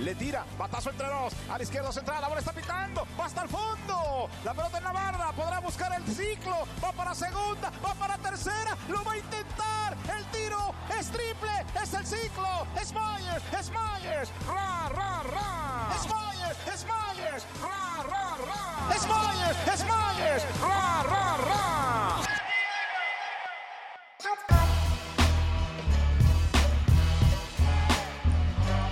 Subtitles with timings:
[0.00, 3.42] le tira, batazo entre dos, a la izquierda central, la bola está pitando, va hasta
[3.42, 7.94] el fondo, la pelota en la barra, podrá buscar el ciclo, va para segunda, va
[7.94, 13.44] para tercera, lo va a intentar, el tiro es triple, es el ciclo, es Myers,
[13.58, 19.84] es Myers, ra, ra, ra, es Myers, es Myers, ra, ra, ra, es Myers, es
[19.84, 21.59] Myers, ra, ra, ra.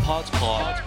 [0.09, 0.83] Pods Pod.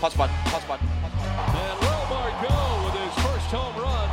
[0.00, 0.30] Pods Pod.
[0.44, 0.80] Pods Pod.
[0.80, 4.08] And will Margot with his first home run.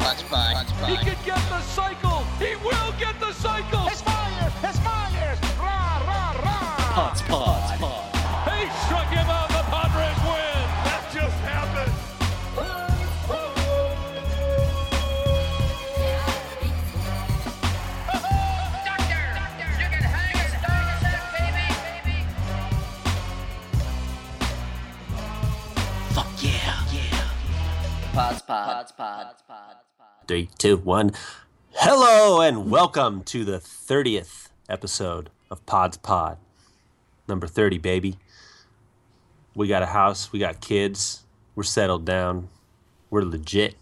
[0.00, 0.66] Pods Pod.
[0.90, 2.24] He could get the cycle.
[2.40, 3.86] He will get the cycle.
[3.86, 6.74] Es Myers, es Myers, ra, ra, ra.
[6.92, 7.22] Pods
[28.16, 28.66] Pods Pod.
[28.96, 29.76] Pods Pod.
[30.26, 31.12] Three, two, one.
[31.72, 36.38] Hello and welcome to the 30th episode of Pods Pod.
[37.28, 38.16] Number 30, baby.
[39.54, 42.48] We got a house, we got kids, we're settled down,
[43.10, 43.74] we're legit.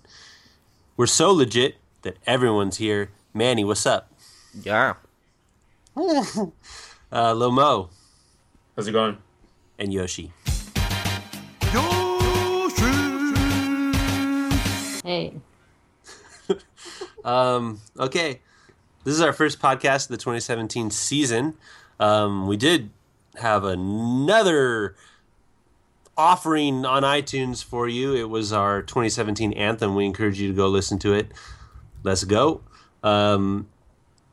[0.96, 3.10] We're so legit that everyone's here.
[3.32, 4.12] Manny, what's up?
[4.60, 4.94] Yeah.
[7.12, 7.90] Uh, Lomo
[8.74, 9.16] How's it going?
[9.78, 10.32] and Yoshi.
[15.04, 15.34] Hey,
[17.24, 18.40] Um, okay,
[19.04, 21.54] this is our first podcast of the 2017 season.
[22.00, 22.88] Um, we did
[23.36, 24.94] have another
[26.16, 28.14] offering on iTunes for you.
[28.14, 29.94] It was our 2017 anthem.
[29.94, 31.32] We encourage you to go listen to it.
[32.02, 32.62] Let's go.
[33.02, 33.68] Um,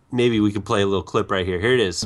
[0.09, 1.59] maybe we could play a little clip right here.
[1.59, 2.01] Here it is.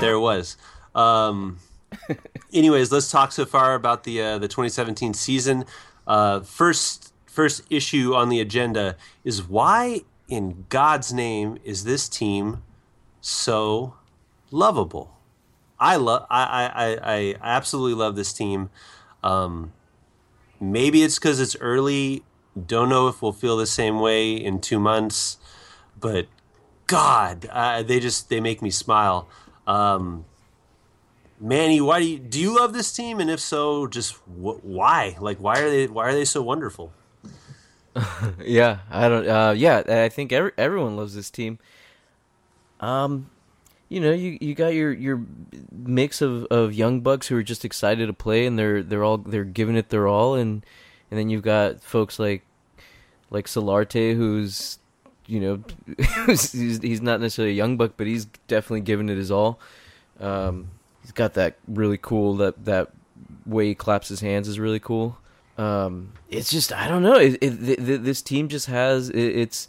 [0.00, 0.56] There it was.
[0.94, 1.58] Um,
[2.52, 5.64] anyways, let's talk so far about the uh, the 2017 season.
[6.06, 12.62] Uh, first first issue on the agenda is why in God's name is this team
[13.20, 13.94] so
[14.50, 15.16] lovable?
[15.78, 18.68] I love I, I, I, absolutely love this team.
[19.22, 19.72] Um,
[20.60, 22.22] maybe it's because it's early.
[22.66, 25.38] Don't know if we'll feel the same way in two months,
[25.98, 26.26] but
[26.86, 29.28] God, uh, they just they make me smile.
[29.66, 30.26] Um,
[31.40, 33.18] Manny, why do you do you love this team?
[33.18, 35.16] And if so, just wh- why?
[35.18, 36.92] Like, why are they why are they so wonderful?
[38.44, 39.26] Yeah, I don't.
[39.28, 41.58] Uh, yeah, I think every, everyone loves this team.
[42.78, 43.30] Um,
[43.88, 45.22] you know, you, you got your, your
[45.72, 49.18] mix of, of young bucks who are just excited to play, and they're they're all
[49.18, 50.64] they're giving it their all, and
[51.10, 52.42] and then you've got folks like
[53.30, 54.78] like Solarte, who's
[55.26, 55.64] you know
[56.26, 59.58] he's, he's not necessarily a young buck, but he's definitely giving it his all.
[60.20, 60.70] Um,
[61.02, 62.90] he's got that really cool that that
[63.46, 65.18] way he claps his hands is really cool.
[65.58, 67.16] Um, it's just I don't know.
[67.16, 69.68] It, it, th- th- this team just has it, it's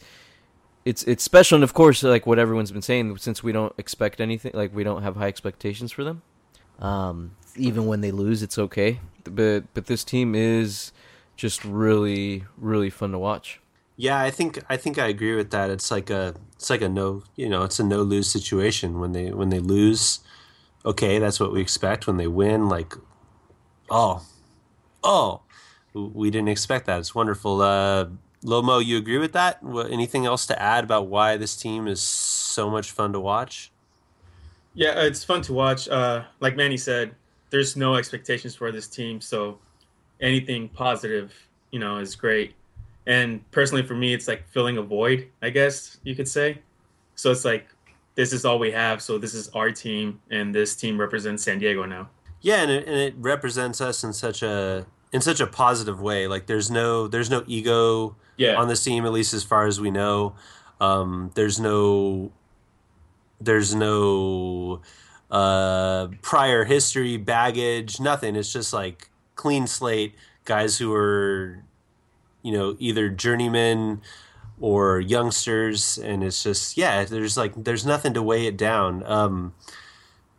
[0.86, 4.22] it's it's special, and of course, like what everyone's been saying, since we don't expect
[4.22, 6.22] anything, like we don't have high expectations for them.
[6.80, 9.00] Um, even when they lose, it's okay.
[9.24, 10.92] But but this team is
[11.36, 13.60] just really really fun to watch.
[13.98, 15.70] Yeah, I think I think I agree with that.
[15.70, 19.12] It's like a it's like a no you know it's a no lose situation when
[19.12, 20.20] they when they lose.
[20.86, 22.08] Okay, that's what we expect.
[22.08, 22.94] When they win, like,
[23.90, 24.24] oh,
[25.04, 25.42] oh,
[25.94, 27.00] we didn't expect that.
[27.00, 27.62] It's wonderful.
[27.62, 28.08] Uh,
[28.44, 29.62] Lomo, you agree with that?
[29.62, 33.72] What, anything else to add about why this team is so much fun to watch?
[34.74, 35.88] Yeah, it's fun to watch.
[35.88, 37.14] Uh, like Manny said,
[37.52, 39.60] there's no expectations for this team, so
[40.22, 41.34] anything positive,
[41.72, 42.54] you know, is great.
[43.06, 46.60] And personally, for me, it's like filling a void, I guess you could say.
[47.16, 47.68] So it's like
[48.16, 49.02] this is all we have.
[49.02, 52.10] So this is our team, and this team represents San Diego now.
[52.42, 56.28] Yeah, and it, and it represents us in such a in such a positive way.
[56.28, 58.56] Like there's no there's no ego Yeah.
[58.56, 60.36] on the team, at least as far as we know.
[60.80, 62.32] Um, there's no
[63.40, 64.82] there's no
[65.30, 68.36] uh, prior history, baggage, nothing.
[68.36, 70.14] It's just like clean slate
[70.46, 71.64] guys who are
[72.44, 74.02] you know either journeymen
[74.62, 77.04] or youngsters, and it's just yeah.
[77.04, 79.04] There's like there's nothing to weigh it down.
[79.06, 79.54] Um,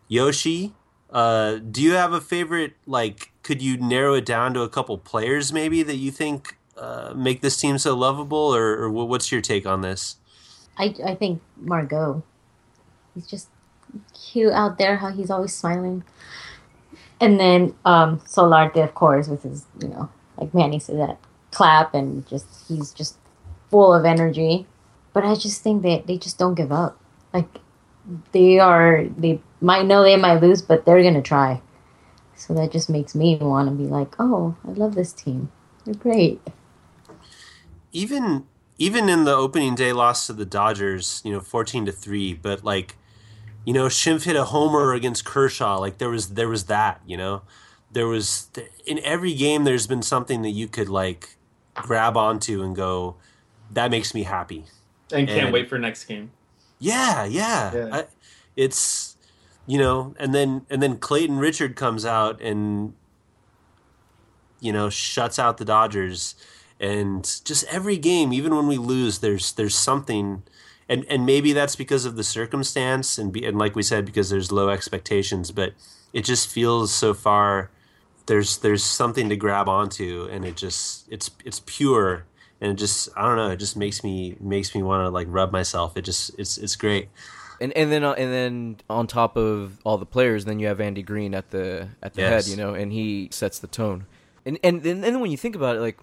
[0.09, 0.73] Yoshi,
[1.11, 2.75] uh, do you have a favorite?
[2.87, 7.13] Like, could you narrow it down to a couple players maybe that you think uh,
[7.15, 10.17] make this team so lovable, or, or what's your take on this?
[10.79, 12.23] I, I think Margot.
[13.15, 13.49] He's just
[14.15, 16.03] cute out there, how he's always smiling.
[17.21, 20.09] And then um, Solarte, of course, with his, you know,
[20.39, 21.19] like Manny said, that
[21.51, 23.17] clap and just, he's just
[23.73, 24.69] full of energy.
[25.13, 27.01] But I just think that they just don't give up.
[27.35, 27.49] Like
[28.33, 31.61] they are, they might know they might lose, but they're gonna try.
[32.37, 35.51] So that just makes me want to be like, oh, I love this team.
[35.85, 36.41] They're great.
[37.93, 38.47] even
[38.79, 42.65] even in the opening day loss to the Dodgers, you know, fourteen to three, but
[42.65, 42.97] like,
[43.65, 45.79] you know, Schimpf hit a homer against Kershaw.
[45.79, 47.43] Like there was there was that, you know,
[47.93, 48.51] there was
[48.87, 49.65] in every game.
[49.65, 51.37] There's been something that you could like
[51.75, 53.17] grab onto and go,
[53.73, 54.65] that makes me happy.
[55.13, 56.31] And can't And- wait for next game.
[56.79, 57.75] Yeah, yeah.
[57.75, 57.89] Yeah.
[57.93, 58.05] I,
[58.57, 59.17] it's
[59.67, 62.95] you know, and then and then Clayton Richard comes out and
[64.61, 66.35] you know shuts out the Dodgers,
[66.81, 70.43] and just every game, even when we lose, there's there's something,
[70.89, 74.31] and and maybe that's because of the circumstance, and be, and like we said, because
[74.31, 75.75] there's low expectations, but
[76.13, 77.71] it just feels so far.
[78.27, 82.25] There's there's something to grab onto, and it just it's it's pure,
[82.63, 85.27] and it just I don't know, it just makes me makes me want to like
[85.29, 85.97] rub myself.
[85.97, 87.09] It just it's it's great.
[87.61, 90.81] And and then uh, and then on top of all the players, then you have
[90.81, 92.47] Andy Green at the at the Yes.
[92.47, 94.07] head, you know, and he sets the tone.
[94.47, 95.99] And and and then when you think about it, like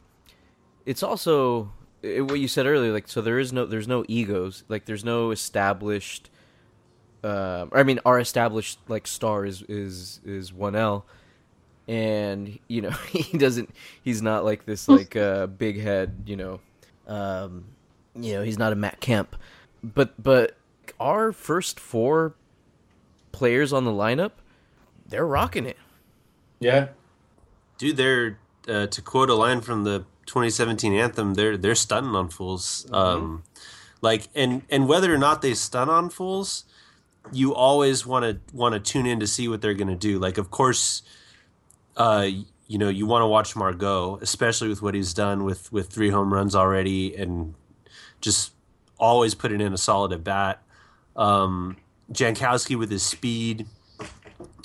[0.85, 1.71] it's also
[2.03, 2.91] eh, what you said earlier.
[2.91, 4.63] Like so, there is no there's no egos.
[4.67, 6.29] Like there's no established.
[7.23, 11.05] Uh, I mean, our established like star is is is one L,
[11.89, 13.69] and you know he doesn't.
[14.03, 16.23] He's not like this like uh, big head.
[16.25, 16.59] You know,
[17.07, 17.65] um,
[18.15, 19.35] you know he's not a Matt Kemp,
[19.83, 20.55] but but
[20.99, 22.35] our first four
[23.31, 24.31] players on the lineup,
[25.07, 25.77] they're rocking it.
[26.59, 26.89] Yeah.
[27.77, 28.37] dude they're
[28.67, 33.43] uh, to quote a line from the 2017 anthem they're they're stunting on fools um
[34.01, 36.65] like and and whether or not they stun on fools
[37.31, 40.19] you always want to want to tune in to see what they're going to do
[40.19, 41.01] like of course
[41.99, 42.27] uh
[42.67, 46.09] you know you want to watch margot especially with what he's done with with three
[46.09, 47.53] home runs already and
[48.21, 48.53] just
[48.97, 50.63] always putting in a solid at bat
[51.15, 51.77] um
[52.11, 53.67] jankowski with his speed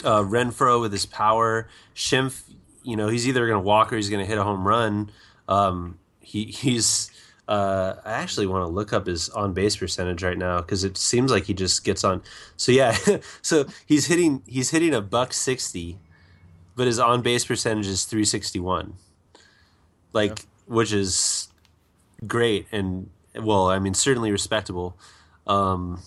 [0.04, 1.68] uh, Renfroe with his power.
[1.94, 2.42] Schimpf,
[2.82, 5.10] you know, he's either going to walk or he's going to hit a home run.
[5.48, 7.10] Um, he he's.
[7.46, 10.96] Uh, I actually want to look up his on base percentage right now because it
[10.96, 12.22] seems like he just gets on.
[12.56, 12.96] So yeah,
[13.42, 15.98] so he's hitting he's hitting a buck sixty,
[16.76, 18.94] but his on base percentage is three sixty one.
[20.12, 21.48] Like, which is
[22.26, 24.96] great and well, I mean certainly respectable.
[25.46, 26.00] Um,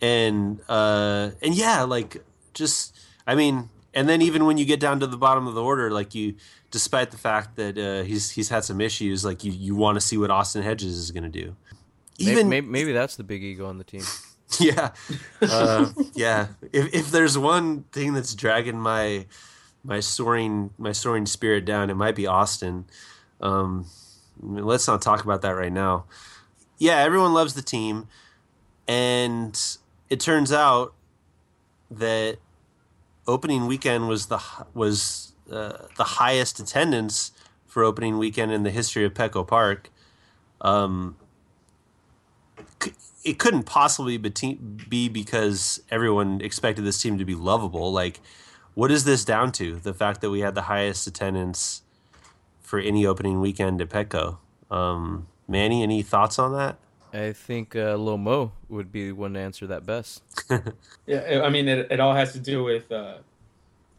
[0.00, 4.98] and uh and yeah like just i mean and then even when you get down
[4.98, 6.34] to the bottom of the order like you
[6.72, 10.00] despite the fact that uh he's he's had some issues like you you want to
[10.00, 11.54] see what austin hedges is going to do
[12.18, 14.02] Maybe, even maybe maybe that's the big ego on the team.
[14.60, 14.90] yeah.
[15.40, 16.48] Uh yeah.
[16.72, 19.26] If if there's one thing that's dragging my
[19.84, 22.86] my soaring my soaring spirit down it might be austin.
[23.40, 23.86] Um
[24.40, 26.04] let's not talk about that right now.
[26.78, 28.08] Yeah everyone loves the team.
[28.88, 29.58] And
[30.10, 30.94] it turns out
[31.90, 32.38] that
[33.26, 34.40] opening weekend was the
[34.74, 37.32] was uh, the highest attendance
[37.66, 39.90] for opening weekend in the history of Petco Park.
[40.60, 41.16] Um,
[43.24, 44.54] it couldn't possibly be,
[44.88, 47.92] be because everyone expected this team to be lovable.
[47.92, 48.20] Like,
[48.74, 49.76] what is this down to?
[49.76, 51.82] The fact that we had the highest attendance
[52.60, 54.38] for any opening weekend at Petco.
[54.70, 56.78] Um, Manny, any thoughts on that?
[57.12, 60.22] I think uh, Lil Mo would be the one to answer that best.
[61.04, 63.16] Yeah, I mean, it, it all has to do with, uh,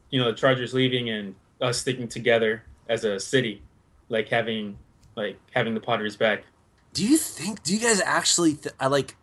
[0.10, 3.62] you know, the Chargers leaving and us sticking together as a city,
[4.08, 4.77] like having,
[5.18, 6.46] like having the Padres back.
[6.94, 7.64] Do you think?
[7.64, 8.54] Do you guys actually?
[8.54, 9.16] Th- I like.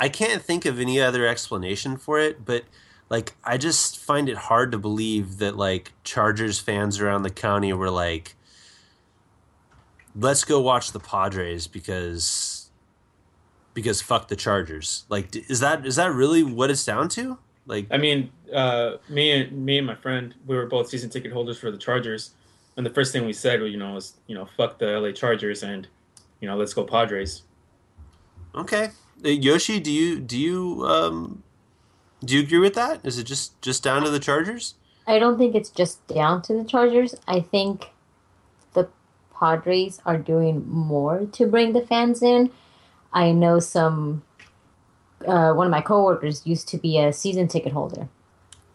[0.00, 2.64] I can't think of any other explanation for it, but
[3.08, 7.72] like, I just find it hard to believe that like Chargers fans around the county
[7.72, 8.34] were like,
[10.14, 12.70] "Let's go watch the Padres because
[13.74, 17.38] because fuck the Chargers." Like, is that is that really what it's down to?
[17.66, 21.32] Like, I mean, uh, me and me and my friend, we were both season ticket
[21.32, 22.30] holders for the Chargers,
[22.76, 25.62] and the first thing we said, you know, was, you know, fuck the LA Chargers
[25.62, 25.86] and,
[26.40, 27.42] you know, let's go Padres.
[28.54, 28.90] okay,
[29.24, 31.42] Uh, Yoshi, do you do you um
[32.24, 33.00] do you agree with that?
[33.04, 34.74] Is it just just down to the Chargers?
[35.06, 37.14] I don't think it's just down to the Chargers.
[37.26, 37.90] I think
[38.74, 38.88] the
[39.38, 42.50] Padres are doing more to bring the fans in.
[43.12, 44.22] I know some.
[45.26, 48.08] Uh, one of my coworkers used to be a season ticket holder,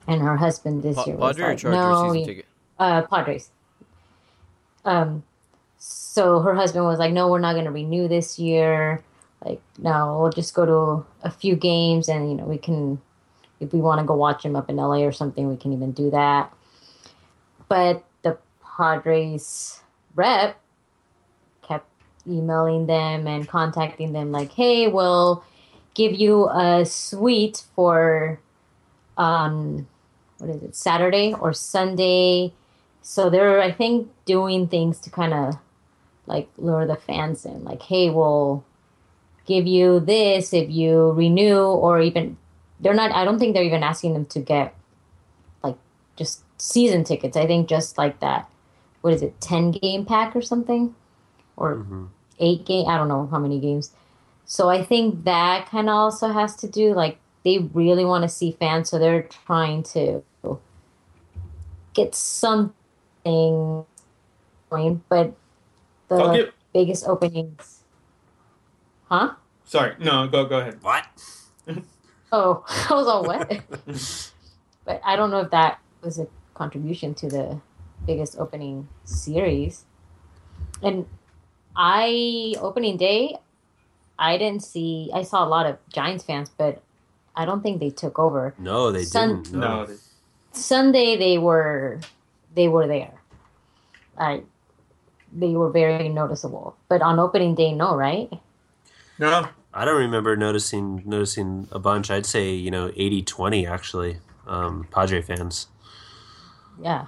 [0.07, 2.45] and her husband this Pa- year was Padre like, Charger "No, season we- ticket?
[2.79, 3.49] uh, Padres.
[4.83, 5.23] Um,
[5.85, 9.03] so her husband was like, "No, we're not going to renew this year.
[9.43, 13.01] Like, no, we'll just go to a few games, and you know, we can,
[13.59, 15.91] if we want to go watch him up in LA or something, we can even
[15.91, 16.53] do that."
[17.67, 19.81] But the Padres
[20.15, 20.57] rep
[21.63, 21.89] kept
[22.25, 25.43] emailing them and contacting them like, "Hey, we'll
[25.95, 28.39] give you a suite for
[29.17, 29.87] um
[30.37, 32.53] what is it, Saturday or Sunday."
[33.01, 35.57] So they're I think doing things to kind of
[36.25, 38.63] like lure the fans in like, "Hey, we'll
[39.45, 42.37] give you this if you renew or even
[42.79, 44.73] they're not I don't think they're even asking them to get
[45.63, 45.77] like
[46.15, 47.35] just season tickets.
[47.35, 48.49] I think just like that
[49.03, 50.95] what is it, 10 game pack or something?
[51.57, 52.05] Or mm-hmm.
[52.39, 53.91] eight game, I don't know how many games.
[54.45, 58.29] So I think that kind of also has to do like they really want to
[58.29, 60.23] see fans, so they're trying to
[61.93, 62.73] get something
[64.69, 65.03] going.
[65.09, 65.33] But
[66.07, 67.83] the I'll give- biggest openings,
[69.09, 69.33] huh?
[69.65, 70.79] Sorry, no, go go ahead.
[70.81, 71.05] What?
[72.35, 73.61] Oh, I was all wet.
[74.85, 77.61] but I don't know if that was a contribution to the
[78.07, 79.85] biggest opening series.
[80.81, 81.05] And
[81.75, 83.37] I opening day,
[84.17, 85.11] I didn't see.
[85.13, 86.81] I saw a lot of Giants fans, but
[87.35, 88.55] I don't think they took over.
[88.57, 89.53] No, they Sun- didn't.
[89.59, 89.67] No.
[89.81, 89.97] No, they-
[90.53, 91.99] Sunday they were
[92.55, 93.13] they were there.
[94.17, 94.41] I
[95.35, 96.75] they were very noticeable.
[96.89, 98.29] But on opening day, no, right?
[99.19, 102.11] no, I don't remember noticing noticing a bunch.
[102.11, 104.17] I'd say you know 80-20 actually.
[104.45, 105.67] Um, Padre fans.
[106.81, 107.05] Yeah.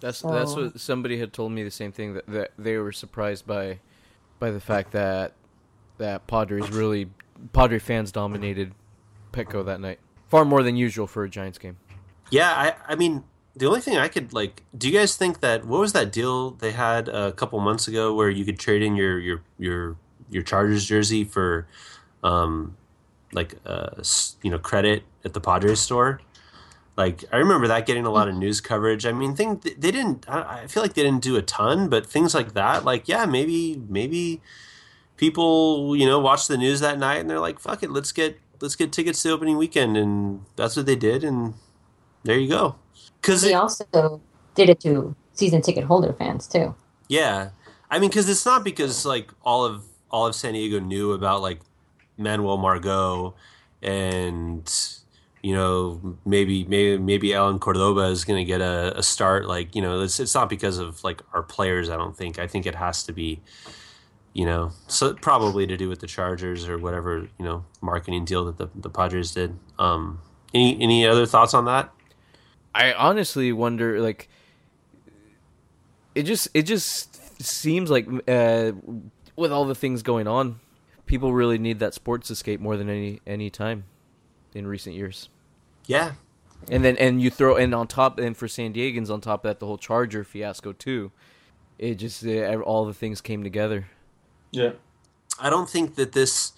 [0.00, 3.46] That's that's what somebody had told me the same thing that, that they were surprised
[3.46, 3.78] by
[4.40, 5.34] by the fact that
[5.98, 7.08] that Padres really
[7.52, 8.74] Padre fans dominated
[9.32, 11.76] Petco that night far more than usual for a Giants game.
[12.30, 13.22] Yeah, I I mean
[13.54, 16.52] the only thing I could like, do you guys think that what was that deal
[16.52, 19.96] they had a couple months ago where you could trade in your your your
[20.30, 21.66] your Chargers jersey for
[22.22, 22.76] um
[23.32, 24.02] like uh
[24.42, 26.20] you know credit at the Padres store?
[26.96, 29.04] Like I remember that getting a lot of news coverage.
[29.04, 30.28] I mean, thing they didn't.
[30.28, 33.82] I feel like they didn't do a ton, but things like that, like yeah, maybe
[33.88, 34.40] maybe
[35.16, 38.38] people you know watch the news that night and they're like, fuck it, let's get
[38.60, 41.54] let's get tickets to opening weekend, and that's what they did, and
[42.24, 42.76] there you go.
[43.22, 44.20] Because They also
[44.54, 46.74] did it to season ticket holder fans too.
[47.08, 47.50] yeah,
[47.90, 51.40] I mean, because it's not because like all of all of San Diego knew about
[51.40, 51.60] like
[52.18, 53.34] Manuel Margot
[53.82, 54.70] and
[55.42, 59.46] you know maybe maybe maybe Allen Cordoba is going to get a, a start.
[59.46, 61.88] Like you know, it's it's not because of like our players.
[61.90, 62.38] I don't think.
[62.38, 63.40] I think it has to be.
[64.34, 68.46] You know, so probably to do with the Chargers or whatever you know marketing deal
[68.46, 69.58] that the, the Padres did.
[69.78, 70.20] Um,
[70.54, 71.92] any any other thoughts on that?
[72.74, 74.28] I honestly wonder, like,
[76.14, 78.72] it just it just seems like uh,
[79.36, 80.60] with all the things going on,
[81.06, 83.84] people really need that sports escape more than any any time
[84.54, 85.28] in recent years.
[85.86, 86.12] Yeah,
[86.68, 89.48] And then and you throw and on top and for San Diegans on top of
[89.48, 91.10] that the whole Charger fiasco too.
[91.78, 93.88] It just uh, all the things came together.
[94.50, 94.72] yeah.
[95.40, 96.52] I don't think that this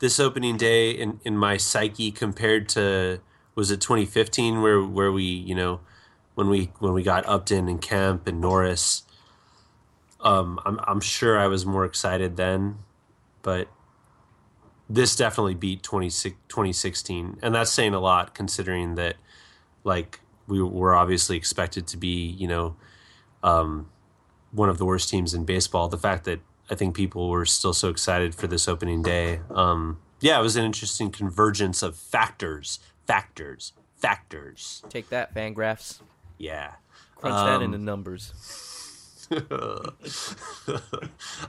[0.00, 3.20] this opening day in, in my psyche compared to
[3.54, 5.80] was it 2015 where where we you know
[6.34, 9.02] when we when we got Upton and Kemp and Norris.
[10.20, 12.78] Um, I'm I'm sure I was more excited then,
[13.42, 13.68] but
[14.88, 19.16] this definitely beat 26 2016, and that's saying a lot considering that
[19.84, 22.76] like we were obviously expected to be you know
[23.42, 23.88] um,
[24.50, 25.88] one of the worst teams in baseball.
[25.88, 29.40] The fact that I think people were still so excited for this opening day.
[29.50, 34.82] Um, yeah, it was an interesting convergence of factors, factors, factors.
[34.88, 36.00] Take that, Fangraphs.
[36.38, 36.72] Yeah.
[37.16, 38.32] Crunch that Um, into numbers.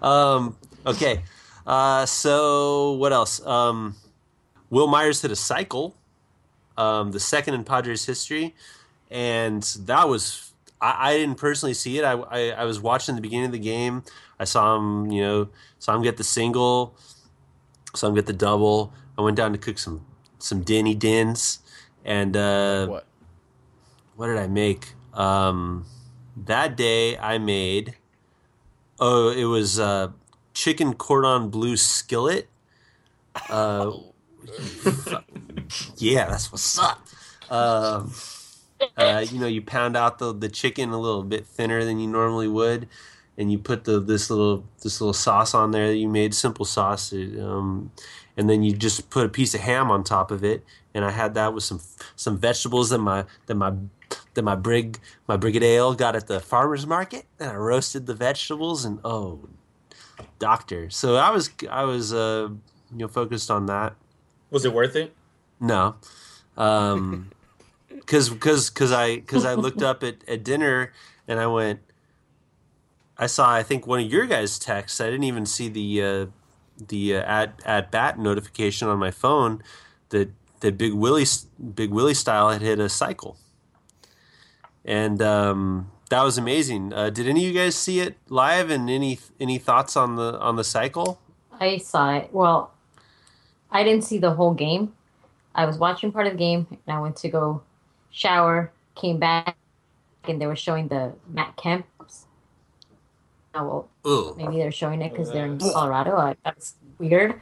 [0.01, 1.23] um, okay.
[1.65, 3.45] Uh, so what else?
[3.45, 3.95] Um,
[4.69, 5.95] Wil Myers hit a cycle,
[6.77, 8.55] um, the second in Padres history,
[9.09, 12.03] and that was I, I didn't personally see it.
[12.03, 14.03] I, I I was watching the beginning of the game.
[14.39, 16.95] I saw him, you know, saw him get the single,
[17.95, 18.93] saw him get the double.
[19.17, 20.05] I went down to cook some
[20.45, 21.59] some Denny Dins,
[22.05, 23.07] and uh, what?
[24.15, 24.93] what did I make?
[25.11, 25.85] Um,
[26.37, 27.95] that day I made.
[28.99, 30.09] Oh, it was uh,
[30.53, 32.47] chicken cordon bleu skillet.
[33.49, 33.91] Uh,
[35.97, 37.07] yeah, that's what's up.
[37.49, 38.13] Um,
[38.95, 42.07] uh, you know, you pound out the the chicken a little bit thinner than you
[42.07, 42.87] normally would,
[43.35, 46.65] and you put the this little this little sauce on there that you made, simple
[46.65, 47.91] sauce, um,
[48.37, 50.63] and then you just put a piece of ham on top of it.
[50.93, 51.81] And I had that with some
[52.15, 53.73] some vegetables that my that my
[54.33, 58.85] that my brig my brigadier got at the farmers market, and I roasted the vegetables,
[58.85, 59.47] and oh,
[60.39, 60.89] doctor.
[60.89, 62.49] So I was I was uh,
[62.91, 63.95] you know focused on that.
[64.51, 65.13] Was it worth it?
[65.59, 65.95] No,
[66.57, 67.31] um,
[67.89, 70.93] because because because I because I looked up at, at dinner
[71.27, 71.79] and I went,
[73.17, 75.01] I saw I think one of your guys' texts.
[75.01, 76.25] I didn't even see the uh,
[76.77, 79.63] the uh, at at bat notification on my phone
[80.09, 80.29] that
[80.59, 81.25] that Big Willie
[81.75, 83.37] Big Willie style had hit a cycle,
[84.83, 86.93] and um, that was amazing.
[86.93, 88.69] Uh, did any of you guys see it live?
[88.69, 91.19] And any any thoughts on the on the cycle?
[91.59, 92.29] I saw it.
[92.31, 92.73] Well,
[93.71, 94.93] I didn't see the whole game.
[95.53, 97.61] I was watching part of the game, and I went to go
[98.11, 98.71] shower.
[98.95, 99.57] Came back,
[100.25, 101.87] and they were showing the Matt Kemp's.
[103.55, 104.37] Oh well, Ugh.
[104.37, 106.17] maybe they're showing it because they're in Colorado.
[106.17, 107.39] I, that's weird.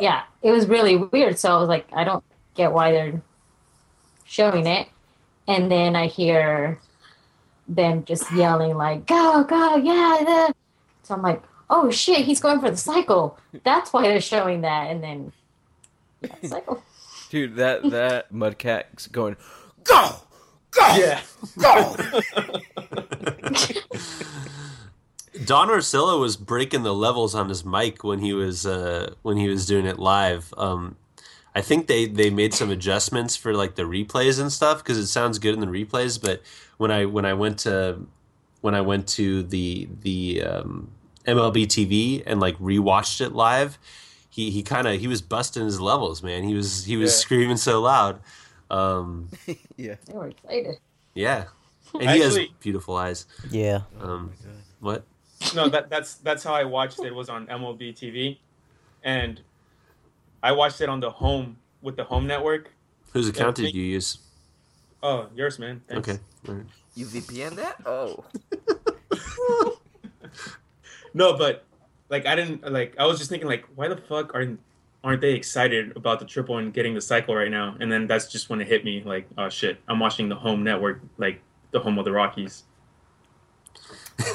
[0.00, 1.38] Yeah, it was really weird.
[1.38, 2.24] So I was like, I don't
[2.54, 3.22] get why they're
[4.24, 4.88] showing it.
[5.46, 6.78] And then I hear
[7.68, 10.48] them just yelling like, "Go, go, yeah!" yeah."
[11.02, 14.90] So I'm like, "Oh shit, he's going for the cycle." That's why they're showing that.
[14.90, 15.32] And then
[16.22, 16.82] yeah, cycle.
[17.30, 19.36] Dude, that that Mudcat's going,
[19.82, 20.10] go,
[20.70, 21.20] go, Yeah.
[21.58, 21.96] go.
[25.44, 29.48] Don Orsillo was breaking the levels on his mic when he was uh, when he
[29.48, 30.52] was doing it live.
[30.56, 30.96] Um,
[31.56, 35.06] I think they, they made some adjustments for like the replays and stuff because it
[35.06, 36.20] sounds good in the replays.
[36.20, 36.42] But
[36.78, 38.06] when I when I went to
[38.60, 40.90] when I went to the the um,
[41.26, 43.78] MLB TV and like rewatched it live,
[44.30, 46.44] he he kind of he was busting his levels, man.
[46.44, 47.16] He was he was Yeah.
[47.18, 48.20] screaming so loud.
[48.70, 49.30] Um,
[49.76, 49.96] yeah.
[50.06, 50.76] They were excited.
[51.14, 51.44] yeah,
[51.92, 53.26] and he has beautiful eyes.
[53.50, 53.80] Yeah.
[54.00, 54.32] Um,
[54.80, 55.04] what?
[55.54, 57.14] No, that that's that's how I watched it.
[57.14, 58.38] Was on MLB TV,
[59.02, 59.40] and
[60.42, 62.70] I watched it on the home with the home network.
[63.12, 64.18] Whose account did you use?
[65.02, 65.82] Oh, yours, man.
[65.88, 66.08] Thanks.
[66.08, 66.18] Okay.
[66.48, 66.66] all right.
[66.94, 67.76] You VPN that?
[67.84, 68.24] Oh.
[71.14, 71.64] No, but
[72.10, 72.96] like I didn't like.
[72.98, 74.58] I was just thinking like, why the fuck aren't
[75.04, 77.76] aren't they excited about the triple and getting the cycle right now?
[77.80, 79.02] And then that's just when it hit me.
[79.04, 82.64] Like, oh shit, I'm watching the home network, like the home of the Rockies.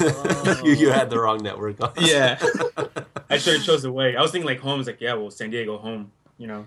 [0.64, 1.92] you, you had the wrong network on.
[1.98, 2.38] Yeah,
[3.30, 4.16] I should have chose the way.
[4.16, 6.12] I was thinking like home is like, yeah, well, San Diego home.
[6.38, 6.66] You know,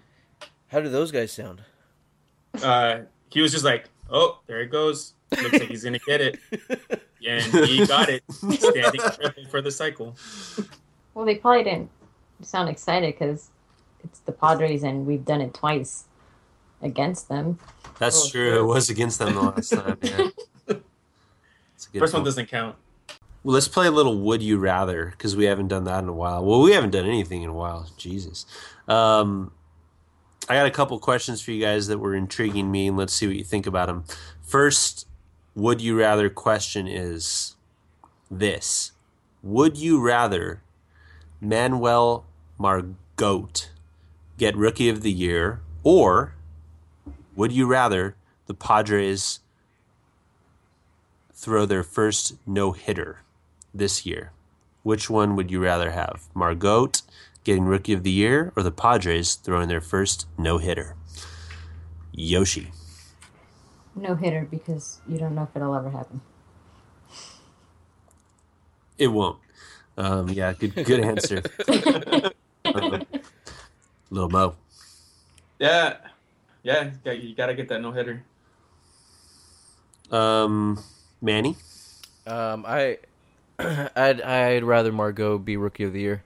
[0.68, 1.62] How do those guys sound?
[2.64, 3.00] uh,
[3.30, 5.14] he was just like, oh, there it goes.
[5.32, 6.40] Looks like he's gonna get it,
[7.28, 8.24] and he got it.
[8.32, 10.16] Standing triple for the cycle.
[11.14, 11.90] Well, they probably didn't
[12.42, 13.50] sound excited because
[14.04, 16.06] it's the Padres and we've done it twice
[16.82, 17.58] against them.
[18.00, 18.50] That's Oh, true.
[18.52, 18.56] sure.
[18.60, 19.98] It was against them the last time.
[20.02, 20.18] Yeah.
[20.68, 22.76] That's a good First one doesn't count.
[23.44, 26.14] Well, let's play a little Would You Rather because we haven't done that in a
[26.14, 26.46] while.
[26.46, 27.90] Well, we haven't done anything in a while.
[27.98, 28.46] Jesus.
[28.88, 29.52] Um,
[30.48, 33.28] I got a couple questions for you guys that were intriguing me, and let's see
[33.28, 34.06] what you think about them.
[34.42, 35.08] First,
[35.56, 37.56] Would You Rather question is
[38.32, 38.94] this
[39.42, 40.62] Would you rather
[41.42, 42.26] Manuel
[42.58, 43.50] Margot
[44.38, 46.36] get Rookie of the Year, or
[47.36, 49.42] would you rather the Padres
[51.34, 53.20] throw their first no hitter
[53.74, 54.32] this year?
[54.84, 56.24] Which one would you rather have?
[56.34, 56.92] Margot
[57.44, 60.96] getting Rookie of the Year, or the Padres throwing their first no hitter?
[62.12, 62.72] Yoshi.
[63.96, 66.22] No hitter because you don't know if it'll ever happen.
[68.98, 69.40] It won't.
[69.98, 71.42] Um, yeah, good good answer.
[72.66, 73.04] Um,
[74.10, 74.56] Little Mo.
[75.60, 75.98] Yeah,
[76.64, 78.24] yeah, you got- you gotta get that no hitter.
[80.10, 80.82] Um,
[81.22, 81.58] Manny.
[82.26, 83.00] Um, I,
[83.96, 86.24] I'd I'd rather Margot be rookie of the year,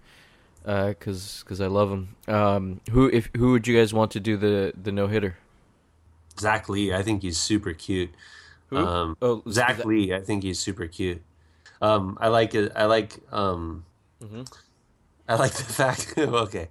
[0.66, 2.16] uh, cause 'cause I love him.
[2.28, 5.38] Um, who if who would you guys want to do the the no hitter?
[6.40, 6.94] Zach Lee.
[6.94, 8.12] I think he's super cute.
[8.70, 8.78] Who?
[8.78, 10.14] Um, oh, Zach Zach- Lee.
[10.14, 11.22] I think he's super cute.
[11.82, 12.72] Um, I like it.
[12.76, 13.20] I like.
[13.32, 13.86] Um,
[14.24, 14.48] Mhm.
[15.28, 16.14] I like the fact.
[16.18, 16.70] okay.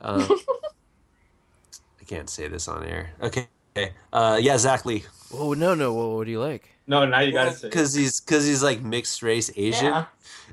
[0.00, 0.26] Um,
[2.00, 3.12] I can't say this on air.
[3.22, 3.46] Okay.
[3.76, 3.92] Okay.
[4.12, 5.04] Uh, yeah, Zach Lee.
[5.32, 5.92] Oh no no!
[5.92, 6.68] What, what do you like?
[6.86, 7.68] No, now you gotta say.
[7.68, 9.86] Because he's because he's like mixed race Asian.
[9.86, 10.04] Yeah.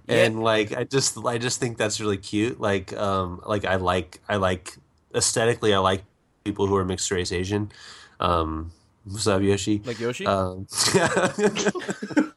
[0.08, 2.60] and like I just I just think that's really cute.
[2.60, 4.76] Like um like I like I like
[5.14, 6.04] aesthetically I like
[6.44, 7.72] people who are mixed race Asian.
[8.20, 8.72] Um,
[9.06, 9.82] what's up, Yoshi?
[9.84, 10.26] Like Yoshi?
[10.26, 10.68] Um,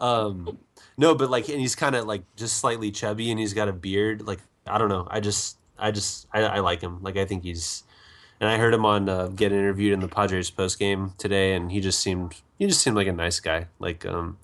[0.00, 0.58] um,
[0.96, 3.72] no, but like, and he's kind of like just slightly chubby, and he's got a
[3.72, 4.26] beard.
[4.26, 5.06] Like, I don't know.
[5.10, 7.02] I just, I just, I, I like him.
[7.02, 7.84] Like, I think he's,
[8.40, 11.70] and I heard him on uh, get interviewed in the Padres post game today, and
[11.70, 13.66] he just seemed, he just seemed like a nice guy.
[13.78, 14.38] Like, um,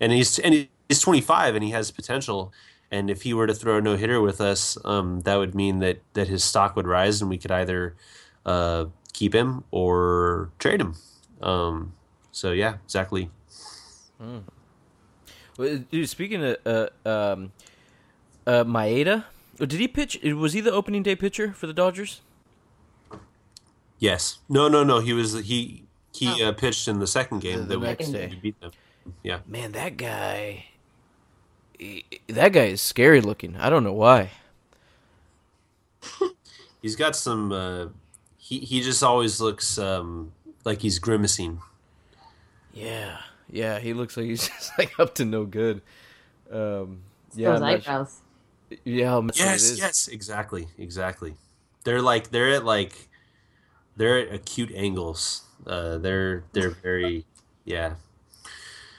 [0.00, 2.52] and he's and he's 25 and he has potential.
[2.90, 5.80] And if he were to throw a no hitter with us, um, that would mean
[5.80, 7.96] that that his stock would rise, and we could either
[8.46, 10.94] uh, keep him or trade him.
[11.42, 11.94] Um,
[12.30, 13.30] so yeah, exactly.
[15.58, 17.52] Well, Dude, speaking of uh, um,
[18.46, 19.24] uh, Maeda,
[19.58, 20.20] did he pitch?
[20.22, 22.20] Was he the opening day pitcher for the Dodgers?
[24.04, 24.38] Yes.
[24.48, 24.98] No, no, no.
[25.00, 28.26] He was he he uh, pitched in the second game The that we next day.
[28.28, 28.72] we beat them.
[29.22, 29.38] Yeah.
[29.46, 30.66] Man, that guy,
[31.78, 33.56] he- that guy is scary looking.
[33.56, 34.30] I don't know why.
[36.82, 37.50] He's got some.
[37.52, 37.86] Uh,
[38.36, 40.32] he he just always looks um,
[40.64, 41.60] like he's grimacing.
[42.74, 43.16] Yeah,
[43.48, 45.80] yeah, he looks like he's just like up to no good.
[46.52, 47.00] Um,
[47.34, 48.20] yeah, Those I'm not su- eyebrows.
[48.84, 49.78] yeah, how much it Yes, is.
[49.78, 51.36] yes, exactly, exactly.
[51.84, 52.92] They're like they're at like
[53.96, 55.42] they're at acute angles.
[55.66, 57.24] Uh, they're they're very
[57.64, 57.94] yeah.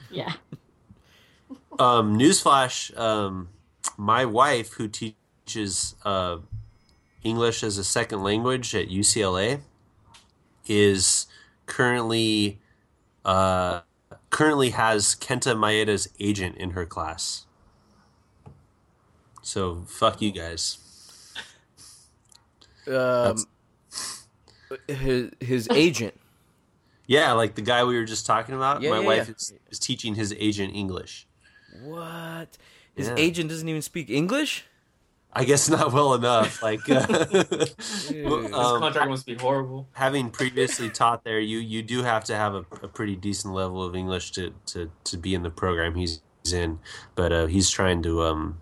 [0.10, 0.34] Yeah.
[1.78, 3.50] Um, newsflash: um,
[3.98, 6.38] my wife, who teaches uh,
[7.24, 9.62] English as a second language at UCLA,
[10.68, 11.28] is
[11.66, 12.60] currently
[13.24, 13.82] uh,
[14.30, 17.46] currently has Kenta Maeda's agent in her class.
[19.42, 20.80] So fuck you guys.
[22.88, 23.38] Um,
[24.88, 26.14] his his agent.
[27.08, 28.82] Yeah, like the guy we were just talking about.
[28.82, 29.36] Yeah, my yeah, wife yeah.
[29.36, 31.28] Is, is teaching his agent English.
[31.84, 32.58] What?
[32.96, 33.16] His Yeah.
[33.18, 34.66] agent doesn't even speak English.
[35.38, 36.64] I guess not well enough.
[36.64, 37.50] Like uh, Dude.
[37.50, 38.22] This
[38.54, 39.88] um, contract must be horrible.
[39.94, 43.84] having previously taught there, you you do have to have a, a pretty decent level
[43.84, 46.80] of English to, to, to be in the program he's, he's in.
[47.16, 48.60] But uh, he's trying to um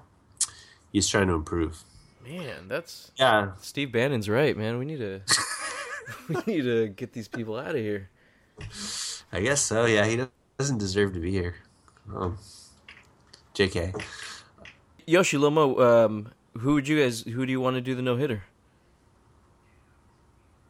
[0.92, 1.84] he's trying to improve.
[2.26, 4.80] Man, that's Yeah, Steve Bannon's right, man.
[4.80, 5.22] We need to
[6.30, 8.10] we need to get these people out of here.
[9.32, 9.86] I guess so.
[9.86, 10.26] Yeah, he
[10.58, 11.56] doesn't deserve to be here.
[12.14, 12.38] Um,
[13.56, 13.94] Jk.
[15.06, 17.22] Yoshi Lomo, um, who would you guys?
[17.22, 18.44] Who do you want to do the no hitter?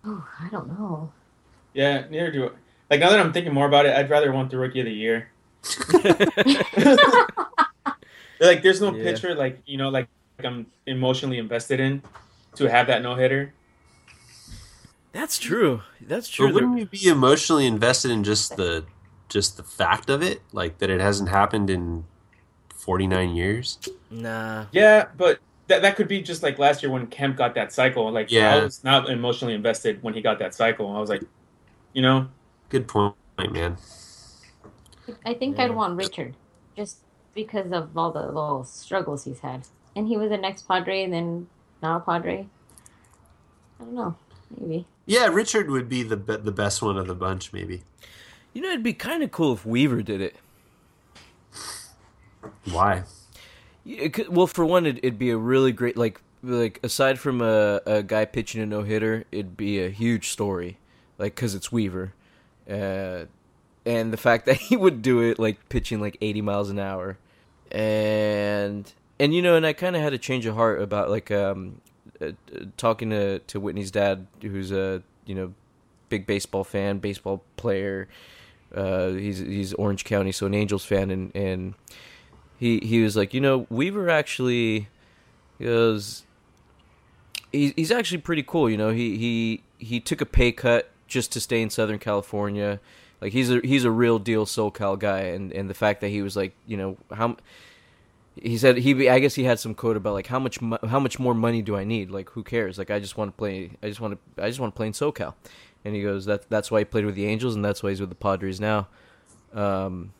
[0.06, 1.12] Oh, I don't know.
[1.74, 2.50] Yeah, neither do I.
[2.90, 4.92] Like now that I'm thinking more about it, I'd rather want the rookie of the
[4.94, 5.30] year.
[8.40, 9.04] like, there's no Yeah.
[9.04, 10.08] pitcher like you know like,
[10.44, 12.02] I'm emotionally invested in
[12.56, 13.54] to have that no hitter.
[15.14, 15.82] That's true.
[16.02, 16.48] That's true.
[16.48, 18.86] But wouldn't you be emotionally invested in just the
[19.30, 22.06] just the fact of it, like that it hasn't happened in
[22.76, 23.80] forty nine years?
[24.10, 24.66] nah.
[24.72, 28.12] Yeah, but that that could be just like last year when Kemp got that cycle.
[28.12, 28.56] Like, Yeah.
[28.56, 30.96] I was not emotionally invested when he got that cycle.
[30.96, 31.24] I was like,
[31.94, 32.28] you know,
[32.70, 33.16] Good point,
[33.52, 33.78] man.
[35.28, 36.36] I think I'd want Richard,
[36.76, 36.98] just
[37.36, 39.68] because of all the little struggles he's had.
[39.96, 41.48] And he was an ex Padre, and then
[41.84, 42.48] now a Padre.
[43.80, 44.16] I don't know.
[44.60, 44.86] Maybe.
[45.06, 47.84] Yeah, Richard would be the be- the best one of the bunch, maybe.
[48.54, 50.36] You know, it'd be kind of cool if Weaver did it.
[52.72, 53.04] Why?
[53.86, 57.42] It could- well, for one, it, it'd be a really great like like aside from
[57.42, 60.78] a, a guy pitching a no hitter, it'd be a huge story,
[61.18, 62.14] like because it's Weaver,
[62.70, 63.26] uh,
[63.86, 67.18] and the fact that he would do it like pitching like eighty miles an hour,
[67.72, 71.32] and and you know, and I kind of had a change of heart about like
[71.32, 71.82] um
[72.22, 72.32] uh,
[72.78, 75.54] talking to to Whitney's dad, who's a you know
[76.10, 78.08] big baseball fan, baseball player.
[78.74, 81.74] Uh, he's he's Orange County, so an Angels fan, and and
[82.58, 84.88] he he was like, you know, Weaver actually
[85.60, 86.24] he goes
[87.54, 88.90] he's he's actually pretty cool, you know.
[88.90, 92.80] He he he took a pay cut just to stay in Southern California.
[93.22, 96.22] Like he's a he's a real deal SoCal guy and and the fact that he
[96.22, 97.38] was like, you know, how
[98.36, 101.00] he said he I guess he had some quote about like how much mo- how
[101.00, 102.10] much more money do I need?
[102.10, 102.78] Like who cares?
[102.78, 104.88] Like I just want to play I just want to I just want to play
[104.88, 105.36] in SoCal.
[105.86, 108.00] And he goes that that's why he played with the Angels and that's why he's
[108.00, 108.88] with the Padres now.
[109.54, 110.14] Um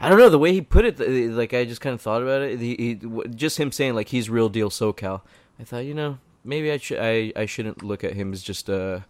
[0.00, 0.98] I don't know the way he put it.
[1.32, 2.58] Like I just kind of thought about it.
[2.58, 5.20] He, he just him saying like he's real deal SoCal.
[5.58, 8.70] I thought you know maybe I should I I shouldn't look at him as just
[8.70, 9.04] a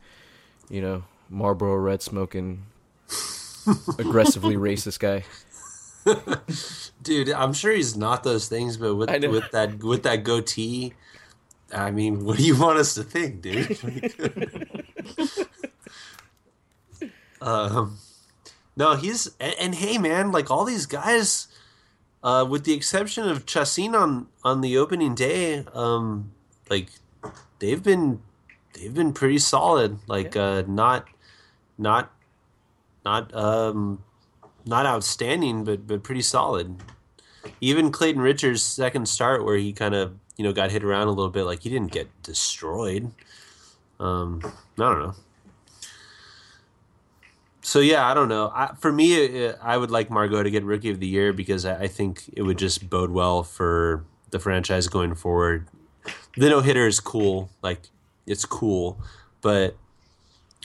[0.68, 2.66] you know Marlboro Red smoking
[3.98, 5.24] aggressively racist guy.
[7.02, 10.94] Dude, I'm sure he's not those things, but with with that with that goatee,
[11.72, 13.78] I mean, what do you want us to think, dude?
[17.40, 17.98] um,
[18.76, 21.48] no, he's and, and hey, man, like all these guys,
[22.22, 26.32] uh, with the exception of Chacín on on the opening day, um,
[26.68, 26.88] like
[27.58, 28.20] they've been
[28.74, 29.98] they've been pretty solid.
[30.06, 31.08] Like, uh, not
[31.78, 32.10] not
[33.04, 34.02] not um
[34.66, 36.76] not outstanding, but but pretty solid.
[37.60, 41.10] Even Clayton Richards' second start, where he kind of you know got hit around a
[41.10, 43.10] little bit, like he didn't get destroyed.
[43.98, 45.14] Um, I don't know.
[47.62, 48.50] So yeah, I don't know.
[48.54, 51.64] I, for me, uh, I would like Margot to get Rookie of the Year because
[51.64, 55.66] I, I think it would just bode well for the franchise going forward.
[56.36, 57.80] The no hitter is cool, like
[58.26, 58.98] it's cool,
[59.42, 59.76] but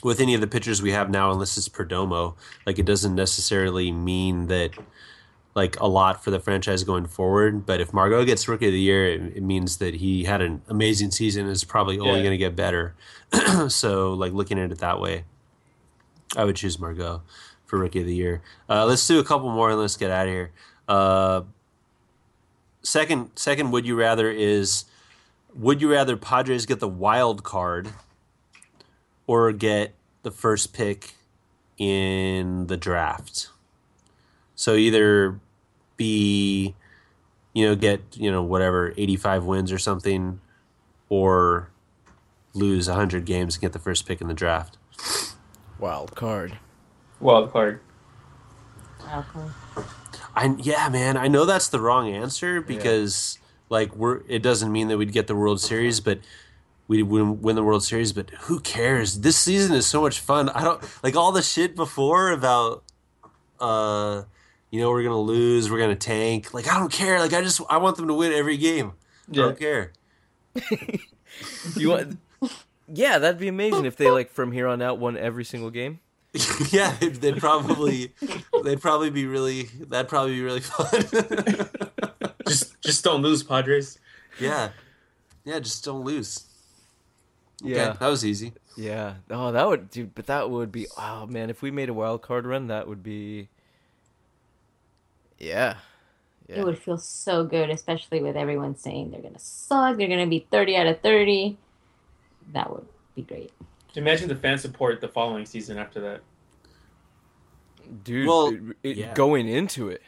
[0.02, 2.34] with any of the pitchers we have now, unless it's Perdomo,
[2.66, 4.70] like it doesn't necessarily mean that
[5.54, 7.64] like a lot for the franchise going forward.
[7.64, 10.60] But if Margot gets Rookie of the Year, it, it means that he had an
[10.68, 11.44] amazing season.
[11.44, 12.22] and is probably only Yeah.
[12.24, 12.94] going to get better.
[13.68, 15.24] so like looking at it that way,
[16.36, 17.22] I would choose Margot
[17.64, 18.42] for Rookie of the Year.
[18.68, 20.50] Uh, let's do a couple more and let's get out of here.
[20.86, 21.40] Uh,
[22.82, 24.84] second second would you rather is
[25.54, 27.88] would you rather Padres get the wild card
[29.26, 31.14] or get the first pick
[31.78, 33.48] in the draft?
[34.54, 35.38] So either
[35.96, 36.74] be
[37.52, 40.40] you know get you know whatever 85 wins or something
[41.08, 41.70] or
[42.54, 44.78] lose 100 games and get the first pick in the draft.
[45.78, 46.58] Wild card.
[47.20, 47.80] Wild card.
[49.00, 49.40] Okay.
[50.34, 51.16] I yeah, man.
[51.16, 55.26] I know that's the wrong answer because like we're it doesn't mean that we'd get
[55.26, 56.18] the World Series, but
[56.88, 58.12] we win, win the World Series.
[58.12, 59.20] But who cares?
[59.20, 60.48] This season is so much fun.
[60.50, 62.82] I don't like all the shit before about
[63.60, 64.22] uh
[64.70, 66.52] you know we're gonna lose, we're gonna tank.
[66.54, 67.18] Like I don't care.
[67.20, 68.92] Like I just I want them to win every game.
[69.28, 69.42] I Yeah.
[69.42, 69.92] don't care.
[71.76, 72.18] You want?
[72.88, 76.00] yeah, that'd be amazing if they like from here on out won every single game.
[76.70, 78.14] yeah, they'd, they'd probably
[78.64, 81.68] they'd probably be really that'd probably be really fun.
[82.48, 83.98] Just just don't lose, Padres.
[84.40, 84.70] yeah,
[85.44, 85.58] yeah.
[85.60, 86.45] Just don't lose.
[87.62, 88.52] Okay, Yeah, that was easy.
[88.76, 89.14] yeah.
[89.30, 90.14] Oh, that would, dude.
[90.14, 90.86] But that would be.
[90.98, 93.48] Oh man, if we made a wild card run, that would be.
[95.38, 95.76] Yeah.
[96.48, 96.56] Yeah.
[96.60, 99.96] It would feel so good, especially with everyone saying they're gonna suck.
[99.96, 101.58] They're gonna be thirty out of thirty.
[102.52, 103.52] That would be great.
[103.94, 106.20] Imagine the fan support the following season after that.
[108.04, 109.14] Dude, Well, it- it- yeah.
[109.14, 110.02] going into it,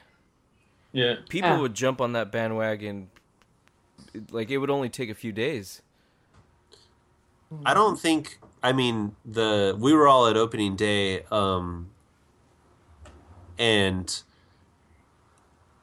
[0.92, 1.16] Yeah.
[1.28, 1.61] people Ah.
[1.61, 3.11] would jump on that bandwagon.
[4.30, 5.80] Like it would only take a few days.
[7.64, 8.38] I don't think.
[8.62, 11.90] I mean, the we were all at opening day, um,
[13.58, 14.22] and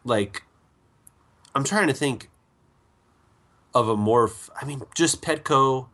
[0.04, 0.44] like,
[1.54, 2.30] I'm trying to think
[3.74, 4.32] of a more.
[4.60, 5.88] I mean, just Petco,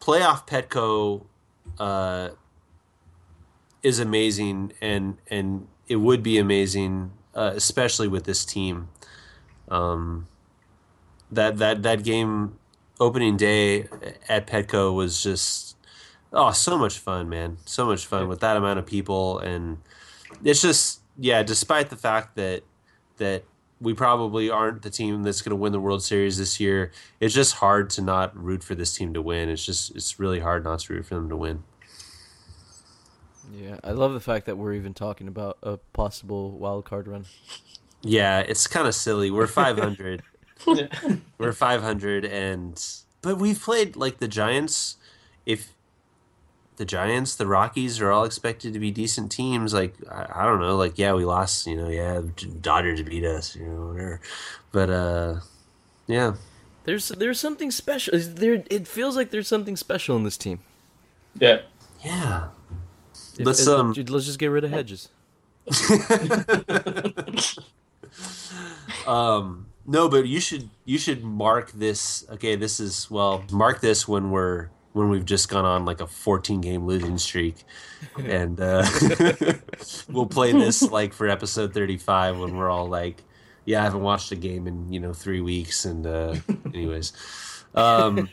[0.00, 1.24] playoff Petco,
[1.78, 2.30] uh,
[3.82, 8.88] is amazing, and and it would be amazing, uh, especially with this team.
[9.68, 10.28] Um,
[11.30, 12.58] that that that game
[13.00, 13.88] opening day
[14.28, 15.76] at Petco was just
[16.32, 17.58] oh so much fun, man.
[17.64, 19.78] So much fun with that amount of people and
[20.42, 22.62] it's just yeah, despite the fact that
[23.18, 23.44] that
[23.80, 27.34] we probably aren't the team that's going to win the World Series this year, it's
[27.34, 29.48] just hard to not root for this team to win.
[29.48, 31.64] It's just it's really hard not to root for them to win.
[33.52, 37.26] Yeah, I love the fact that we're even talking about a possible wild card run.
[38.02, 39.30] Yeah, it's kind of silly.
[39.30, 40.22] We're 500.
[40.66, 40.86] Yeah.
[41.38, 42.82] We're 500 and
[43.22, 44.96] but we've played like the Giants
[45.46, 45.72] if
[46.76, 50.60] the Giants, the Rockies are all expected to be decent teams like I, I don't
[50.60, 52.20] know, like yeah, we lost, you know, yeah,
[52.60, 54.20] Dodgers beat us, you know, whatever.
[54.72, 55.34] But uh
[56.06, 56.34] yeah.
[56.84, 58.18] There's there's something special.
[58.18, 60.60] There, it feels like there's something special in this team.
[61.38, 61.60] Yeah.
[62.04, 62.48] Yeah.
[63.38, 65.08] If- Let's, if- um, let's just get rid of Hedges.
[69.06, 72.24] Um no, but you should you should mark this.
[72.30, 76.06] Okay, this is well, mark this when we're when we've just gone on like a
[76.06, 77.56] 14 game losing streak,
[78.24, 78.86] and uh,
[80.08, 83.22] we'll play this like for episode 35 when we're all like,
[83.64, 87.12] yeah, I haven't watched a game in you know three weeks, and uh, anyways,
[87.74, 88.30] um,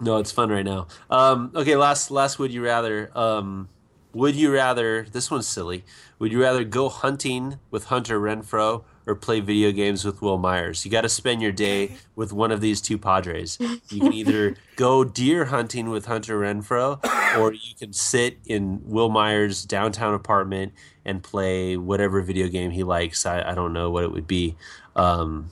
[0.00, 0.86] no, it's fun right now.
[1.10, 3.10] Um, okay, last last would you rather?
[3.18, 3.68] Um,
[4.12, 5.04] would you rather?
[5.10, 5.84] This one's silly.
[6.20, 10.84] Would you rather go hunting with Hunter Renfroe or play video games with Wil Myers?
[10.84, 13.58] You got to spend your day with one of these two Padres.
[13.88, 17.02] You can either go deer hunting with Hunter Renfroe,
[17.38, 20.72] or you can sit in Wil Myers' downtown apartment
[21.04, 23.26] and play whatever video game he likes.
[23.26, 24.56] I, I don't know what it would be.
[24.94, 25.50] Um,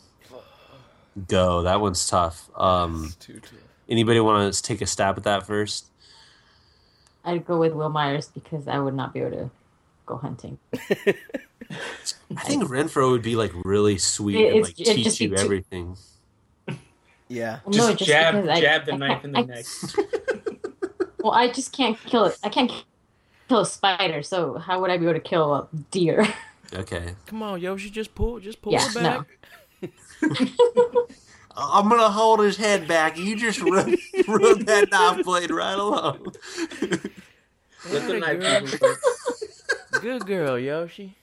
[1.27, 1.63] go.
[1.63, 2.51] That one's tough.
[2.57, 3.15] Um,
[3.89, 5.87] anybody want to take a stab at that first?
[7.25, 9.51] I'd go with Wil Myers because I would not be able to
[10.07, 10.59] go hunting.
[12.37, 15.29] I think Renfroe would be like really sweet It- and like it'd teach just you
[15.31, 15.97] too- everything.
[17.29, 17.61] Yeah.
[17.65, 19.43] Well, Just, no, just jab because I- jab the I knife can't- in the I-
[19.43, 19.67] neck.
[21.23, 22.39] Well, I just can't kill it.
[22.43, 22.73] I can't
[23.49, 24.23] kill a spider.
[24.23, 26.27] So how would I be able to kill a deer?
[26.73, 27.17] Okay.
[27.27, 29.27] Come on, Yoshi, just pull, just pull Yeah, it back.
[31.57, 33.19] I'm gonna hold his head back.
[33.19, 33.89] You just rub,
[34.29, 36.33] rub that knife blade right along.
[37.91, 38.61] Let the knife girl.
[38.61, 39.63] move first.
[40.01, 41.17] Good girl, Yoshi.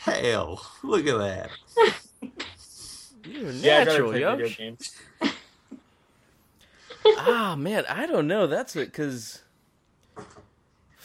[0.00, 1.50] Hell, look at that.
[3.24, 4.56] You're Yeah, natural, play video Yoshi.
[4.56, 4.96] games.
[7.18, 8.46] ah, man, I don't know.
[8.46, 9.42] That's it, because.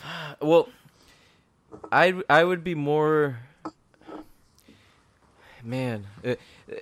[0.42, 0.68] Well,
[1.92, 3.40] I I would be more.
[5.64, 6.36] Man, uh,
[6.70, 6.76] uh,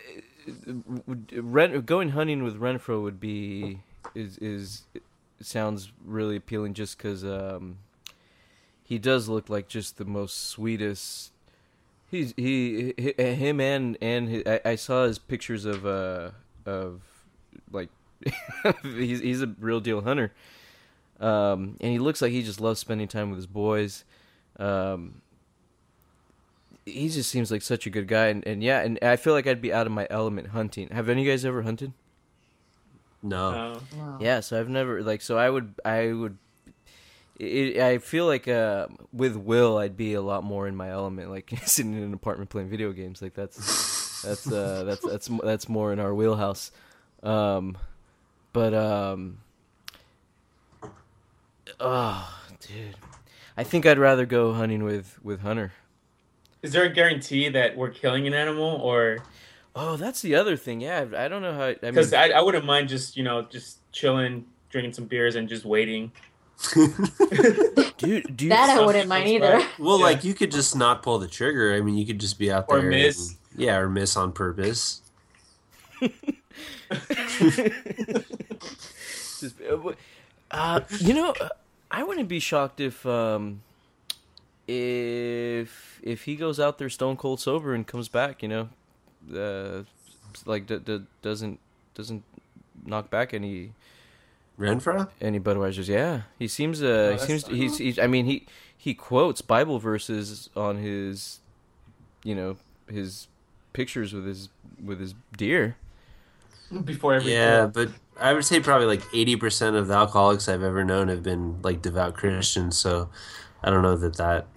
[1.35, 3.79] Ren, going hunting with Renfroe would be
[4.15, 4.83] is is
[5.39, 7.77] sounds really appealing just because um,
[8.91, 11.31] he does look like just the most sweetest.
[12.09, 16.31] He's he, he him and and his, I, I saw his pictures of uh
[16.65, 16.99] of
[17.71, 17.87] like
[18.83, 20.33] he's he's a real deal hunter.
[21.21, 24.03] Um, and he looks like he just loves spending time with his boys.
[24.59, 25.21] Um,
[26.85, 29.47] he just seems like such a good guy, and, and yeah, and I feel like
[29.47, 30.89] I'd be out of my element hunting.
[30.89, 31.93] Have any of you guys ever hunted?
[33.23, 33.79] No.
[33.95, 34.17] No.
[34.19, 36.37] Yeah, so I've never like so I would I would
[37.41, 41.29] it, I feel like uh, with Wil I'd be a lot more in my element
[41.29, 45.69] like sitting in an apartment playing video games like that's that's uh that's that's that's
[45.69, 46.71] more in our wheelhouse.
[47.23, 47.77] Um
[48.53, 49.39] but um
[51.79, 52.95] oh dude.
[53.57, 55.73] I think I'd rather go hunting with with Hunter.
[56.61, 59.19] is there a guarantee that we're killing an animal, or
[59.75, 60.81] Oh, that's the other thing.
[60.81, 63.43] Yeah, I don't know how I mean because I, I wouldn't mind just you know
[63.43, 66.11] just chilling, drinking some beers, and just waiting.
[67.97, 69.53] Dude, do That I wouldn't mind either.
[69.53, 69.67] right.
[69.79, 70.05] Well, Yeah.
[70.05, 71.73] like you could just not pull the trigger.
[71.73, 73.29] I mean, you could just be out there Or miss.
[73.29, 75.01] and- yeah, or miss on purpose.
[79.39, 79.91] Just, uh,
[80.51, 81.49] uh, you know, uh,
[81.89, 83.61] I wouldn't be shocked if um,
[84.67, 88.43] if if he goes out there stone cold sober and comes back.
[88.43, 88.69] You know,
[89.35, 89.83] uh,
[90.45, 91.59] like d- d- doesn't
[91.95, 92.23] doesn't
[92.85, 93.71] knock back any
[94.61, 95.09] Renfroe?
[95.19, 95.87] any Budweisers.
[95.87, 98.45] Yeah, he seems uh Oh, he seems he's, he's I mean he
[98.77, 101.39] he quotes Bible verses on his
[102.23, 102.57] you know
[102.89, 103.27] his
[103.73, 104.49] pictures with his
[104.83, 105.75] with his deer.
[106.85, 107.67] Before every Yeah, kill.
[107.69, 111.21] but I would say probably like eighty percent of the alcoholics I've ever known have
[111.23, 112.77] been like devout Christians.
[112.77, 113.09] So
[113.61, 114.47] I don't know that that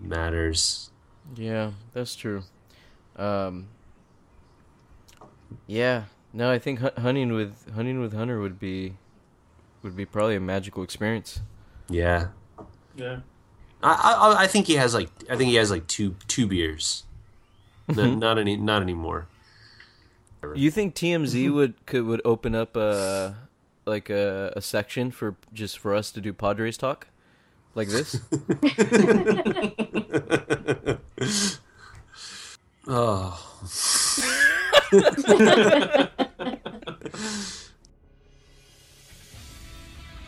[0.00, 0.90] matters.
[1.36, 2.44] Yeah, that's true.
[3.16, 3.68] Um,
[5.66, 8.94] yeah, no, I think hunting with hunting with Hunter would be
[9.82, 11.40] would be probably a magical experience.
[11.88, 12.28] Yeah,
[12.96, 13.20] yeah.
[13.82, 17.04] I I, I think he has like I think he has like two two beers.
[17.88, 18.00] Mm-hmm.
[18.00, 19.26] No, not any not anymore.
[20.54, 21.54] You think TMZ mm-hmm.
[21.54, 23.36] would could would open up a
[23.84, 27.08] like a, a section for just for us to do Padres talk
[27.74, 28.20] like this?
[32.86, 33.38] Oh.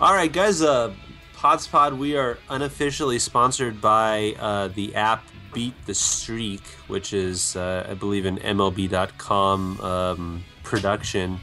[0.00, 0.62] All right, guys.
[0.62, 0.94] Uh,
[1.34, 1.94] Pods Pod.
[1.94, 7.94] We are unofficially sponsored by uh, the app Beat the Streak, which is, uh, I
[7.94, 11.40] believe, an MLB.com um, production.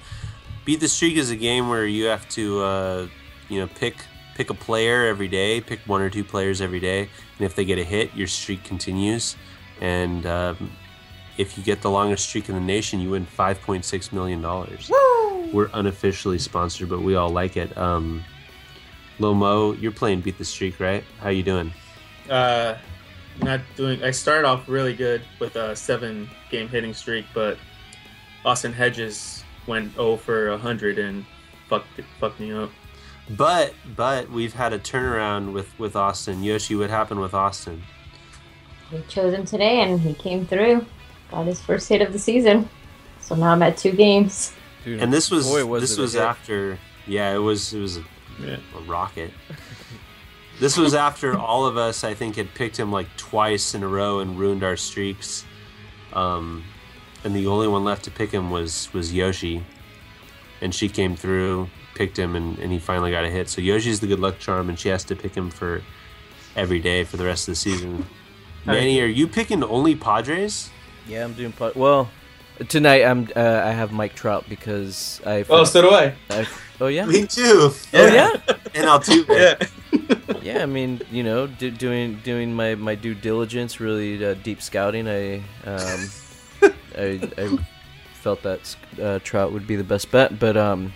[0.65, 3.07] Beat the Streak is a game where you have to, uh,
[3.49, 3.95] you know, pick
[4.33, 7.65] pick a player every day, pick one or two players every day, and if they
[7.65, 9.35] get a hit, your streak continues.
[9.79, 10.71] And um,
[11.37, 14.41] if you get the longest streak in the nation, you win five point six million
[14.41, 14.91] dollars.
[15.53, 17.77] We're unofficially sponsored, but we all like it.
[17.77, 18.23] Um,
[19.19, 21.03] Lomo, you're playing Beat the Streak, right?
[21.19, 21.73] How you doing?
[22.29, 22.77] Uh,
[23.41, 24.03] not doing.
[24.03, 27.57] I started off really good with a seven game hitting streak, but
[28.45, 31.25] Austin Hedges went 0 for 100 and
[31.67, 32.71] fucked it, fucked me up.
[33.29, 36.43] But but we've had a turnaround with with Austin.
[36.43, 37.83] Yoshi, what happened with Austin?
[38.91, 40.85] We chose him today, and he came through.
[41.31, 42.69] Got his first hit of the season.
[43.21, 44.53] So now I'm at two games.
[44.83, 46.21] Dude, And this was boy, this it a was hit.
[46.21, 48.03] after yeah, it was it was a,
[48.39, 48.57] Yeah.
[48.75, 49.31] a rocket.
[50.59, 53.87] this was after all of us, I think, had picked him like twice in a
[53.87, 55.45] row and ruined our streaks.
[56.13, 56.63] Um,
[57.23, 59.63] and the only one left to pick him was was Yoshi,
[60.61, 63.47] and she came through, picked him, and, and he finally got a hit.
[63.49, 65.81] So Yoshi's the good luck charm, and she has to pick him for
[66.55, 68.05] every day for the rest of the season.
[68.65, 70.69] Manny, are you picking only Padres?
[71.07, 71.75] Yeah, I'm doing pod.
[71.75, 72.09] Well,
[72.67, 75.45] tonight I'm uh, I have Mike Trout because I.
[75.49, 76.13] Oh, so do I.
[76.29, 76.47] I
[76.79, 77.05] oh yeah.
[77.05, 77.71] Me too.
[77.93, 78.31] Oh yeah.
[78.75, 79.27] And Altuve.
[79.91, 80.15] Yeah.
[80.41, 84.61] yeah, I mean, you know, do, doing doing my, my due diligence, really uh, deep
[84.61, 85.07] scouting.
[85.07, 86.09] I um,
[86.97, 87.57] I, I
[88.13, 90.93] felt that uh, Trout would be the best bet, but um,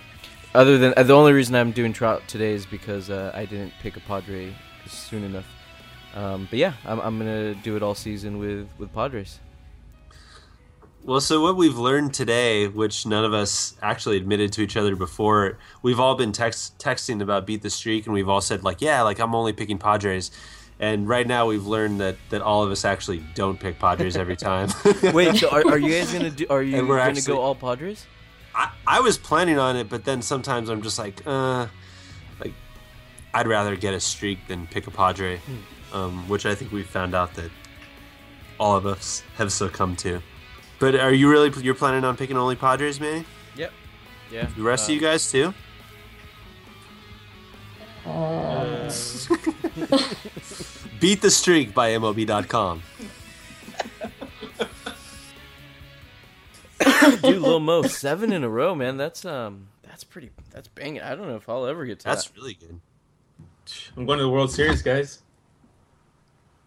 [0.54, 3.74] other than uh, the only reason I'm doing Trout today is because uh, I didn't
[3.82, 4.54] pick a Padre
[4.88, 5.46] soon enough.
[6.14, 9.40] Um, but yeah, I'm I'm gonna do it all season with with Padres.
[11.06, 14.96] Well, so what we've learned today, which none of us actually admitted to each other
[14.96, 18.80] before, we've all been text- texting about beat the streak, and we've all said like,
[18.82, 20.32] "Yeah, like I'm only picking Padres."
[20.80, 24.34] And right now, we've learned that that all of us actually don't pick Padres every
[24.34, 24.68] time.
[25.14, 26.44] Wait, so are, are you guys gonna do?
[26.50, 28.04] Are you gonna actually- go all Padres?
[28.52, 31.68] I, I was planning on it, but then sometimes I'm just like, uh,
[32.40, 32.54] like
[33.32, 35.40] I'd rather get a streak than pick a Padre,
[35.92, 37.52] um, which I think we found out that
[38.58, 40.20] all of us have succumbed to.
[40.78, 43.24] But are you really you're planning on picking only Padres, man?
[43.56, 43.72] Yep.
[44.30, 44.48] Yeah.
[44.56, 45.54] The rest of uh, you guys too.
[48.04, 48.90] Uh...
[51.00, 52.82] Beat the streak by mob.com.
[57.22, 58.96] Dude, Lil Mo, seven in a row, man.
[58.96, 60.30] That's um, that's pretty.
[60.50, 61.02] That's banging.
[61.02, 62.34] I don't know if I'll ever get to that's that.
[62.34, 62.80] That's really good.
[63.96, 65.22] I'm going to the World Series, guys.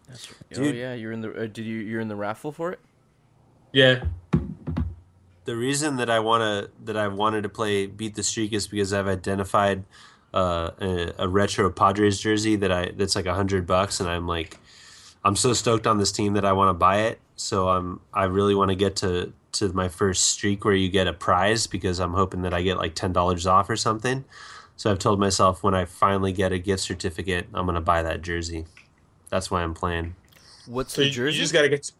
[0.08, 0.74] That's, oh, Dude.
[0.74, 1.32] Oh yeah, you're in the.
[1.32, 1.78] Uh, did you?
[1.78, 2.80] You're in the raffle for it.
[3.72, 4.04] Yeah.
[5.44, 8.92] The reason that I wanna that I wanted to play beat the streak is because
[8.92, 9.84] I've identified
[10.32, 14.26] uh, a, a retro Padres jersey that I that's like a hundred bucks, and I'm
[14.28, 14.58] like,
[15.24, 17.20] I'm so stoked on this team that I want to buy it.
[17.36, 21.08] So I'm I really want to get to to my first streak where you get
[21.08, 24.24] a prize because I'm hoping that I get like ten dollars off or something.
[24.76, 28.22] So I've told myself when I finally get a gift certificate, I'm gonna buy that
[28.22, 28.66] jersey.
[29.30, 30.14] That's why I'm playing.
[30.66, 31.36] What's So the jersey?
[31.38, 31.90] you just got to get.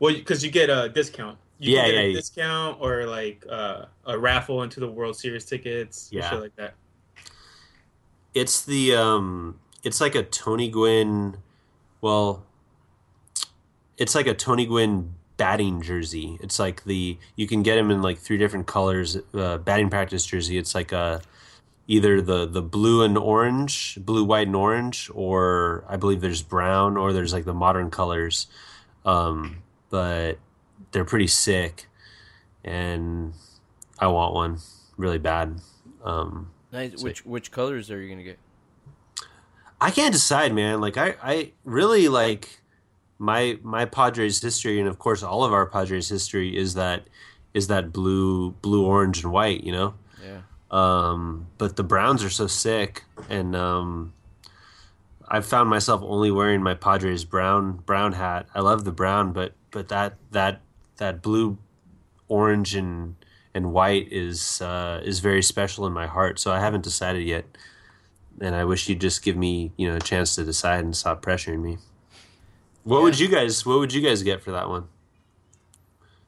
[0.00, 1.38] Well, because you get a discount.
[1.58, 2.12] You Yeah, get yeah, a yeah.
[2.14, 6.08] discount or like uh, a raffle into the World Series tickets.
[6.10, 6.22] Yeah.
[6.22, 6.30] Yeah.
[6.30, 6.74] Shit like that.
[8.34, 11.36] It's the um it's like a Tony Gwynn
[12.00, 12.44] well
[13.98, 16.38] it's like a Tony Gwynn batting jersey.
[16.40, 20.24] It's like the you can get him in like three different colors uh, batting practice
[20.24, 20.56] jersey.
[20.58, 21.20] It's like a
[21.88, 26.96] either the the blue and orange, blue white and orange or I believe there's brown
[26.96, 28.46] or there's like the modern colors.
[29.04, 30.38] Um but
[30.92, 31.86] they're pretty sick
[32.64, 33.32] and
[33.98, 34.58] I want one
[34.96, 35.60] really bad.
[36.04, 37.02] Um Nice.
[37.02, 38.38] Which which colors are you gonna get?
[39.80, 40.80] I can't decide, man.
[40.80, 42.60] Like I, I really like
[43.18, 47.04] my my Padres history, and of course, all of our Padres history is that
[47.54, 49.64] is that blue, blue, orange, and white.
[49.64, 50.40] You know, Yeah.
[50.70, 54.12] um, but the Browns are so sick, and um,
[55.28, 58.46] I've found myself only wearing my Padres brown brown hat.
[58.54, 60.60] I love the brown, but but that that
[60.96, 61.58] that blue,
[62.28, 63.16] orange, and
[63.54, 66.38] and white is uh, is very special in my heart.
[66.38, 67.44] So I haven't decided yet,
[68.40, 71.22] and I wish you'd just give me you know a chance to decide and stop
[71.22, 71.78] pressuring me.
[72.84, 74.88] What would you guys What would you guys get for that one?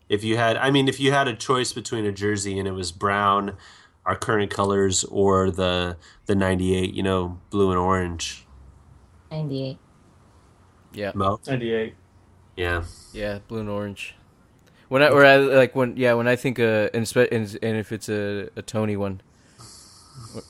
[0.08, 2.72] If you had, I mean, if you had a choice between a jersey and it
[2.72, 3.56] was brown,
[4.04, 8.46] our current colors, or the the '98, you know, blue and orange.
[9.30, 9.78] 98.
[10.92, 11.12] Yeah.
[11.14, 11.94] Mo, 98.
[12.56, 13.38] Yeah, Yeah.
[13.48, 14.14] Blue and orange.
[14.88, 17.92] When I or I like when yeah when I think uh and and, and if
[17.92, 19.22] it's a, a Tony one,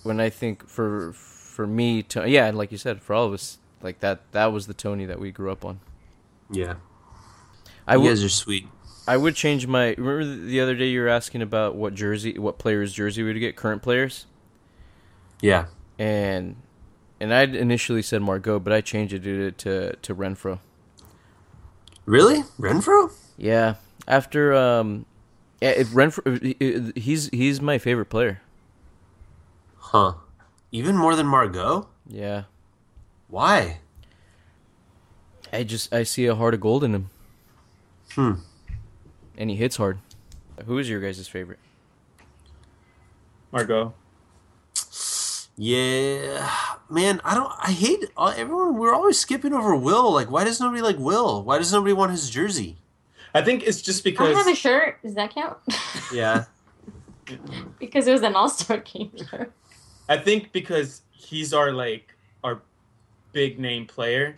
[0.03, 3.32] when I think for for me to yeah and like you said for all of
[3.32, 5.80] us like that that was the Tony that we grew up on.
[6.50, 6.74] yeah.
[7.86, 8.66] I you would guys are sweet.
[9.07, 9.94] I would change my.
[9.98, 13.57] Remember the other day you were asking about what jersey, what players' jersey would get,
[13.57, 14.26] current players,
[15.40, 15.66] Yeah,
[15.98, 16.55] and
[17.18, 20.61] and I initially said Margot, but I changed it to to, to Renfroe.
[22.05, 23.12] Really, Renfroe.
[23.36, 23.74] Yeah,
[24.09, 25.07] after um,
[25.61, 28.40] yeah, if Renfroe, he's he's my favorite player.
[29.76, 30.14] Huh?
[30.72, 31.88] Even more than Margot?
[32.09, 32.44] Yeah,
[33.28, 33.78] Why?
[35.53, 37.11] I just I see a heart of gold in him.
[38.14, 38.32] Hmm.
[39.36, 39.98] And he hits hard.
[40.66, 41.59] Who is your guys' favorite?
[43.53, 43.92] Margot.
[45.57, 47.20] Yeah, man.
[47.24, 47.53] I don't.
[47.59, 48.76] I hate uh, everyone.
[48.76, 50.12] We're always skipping over Wil.
[50.12, 51.43] Like, why does nobody like Wil?
[51.43, 52.76] Why does nobody want his jersey?
[53.34, 54.36] I think it's just I because.
[54.36, 55.01] have a shirt.
[55.03, 55.57] Does that count?
[56.12, 56.45] Yeah.
[57.78, 59.53] because it was an All Star game shirt.
[60.09, 62.14] I think because he's our like
[62.45, 62.61] our
[63.32, 64.36] big name player,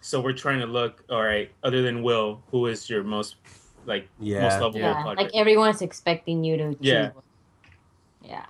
[0.00, 1.50] so we're trying to look all right.
[1.64, 3.36] Other than Wil, who is your most
[3.86, 4.42] like Yeah.
[4.42, 5.24] most lovable Yeah, Padre?
[5.24, 6.76] like everyone's expecting you to.
[6.80, 7.08] Yeah.
[7.08, 7.22] choose.
[8.22, 8.46] Yeah.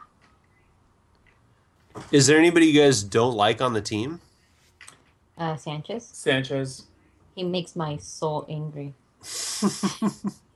[2.11, 4.21] Is there anybody you guys don't like on the team?
[5.37, 6.09] Uh, Sanchez.
[6.13, 6.85] Sanchez.
[7.35, 8.95] He makes my soul angry.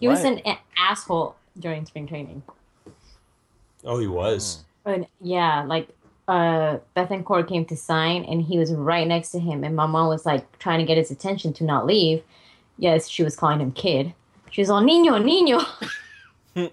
[0.00, 2.42] He was an a- asshole during spring training.
[3.84, 4.64] Oh, he was.
[4.84, 5.88] And yeah, like
[6.28, 10.08] uh Bethancourt came to sign and he was right next to him and my mom
[10.08, 12.22] was like trying to get his attention to not leave.
[12.76, 14.12] Yes, she was calling him kid.
[14.50, 15.60] She was all Nino, Nino.
[16.56, 16.70] I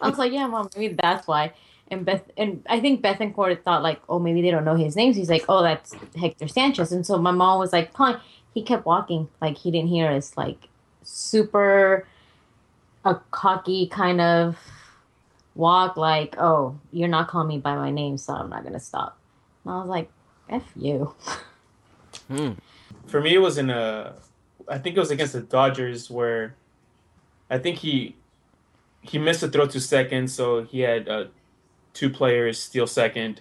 [0.00, 1.52] was like, yeah, mom, maybe that's why.
[1.90, 5.16] And Beth and I think Bethancourt thought like, oh, maybe they don't know his names.
[5.16, 6.92] He's like, oh, that's Hector Sanchez.
[6.92, 8.16] And so my mom was like, calling.
[8.54, 10.36] He kept walking like he didn't hear us.
[10.36, 10.68] Like
[11.02, 12.06] super
[13.04, 14.56] a cocky kind of
[15.54, 19.16] walk like, oh, you're not calling me by my name, so I'm not gonna stop.
[19.64, 20.10] And I was like,
[20.48, 21.14] F you.
[22.28, 22.52] Hmm.
[23.06, 24.14] For me, it was in a.
[24.66, 26.56] I think it was against the Dodgers where,
[27.50, 28.16] I think he,
[29.02, 31.26] he missed a throw to second, so he had uh,
[31.96, 33.40] two players steal second,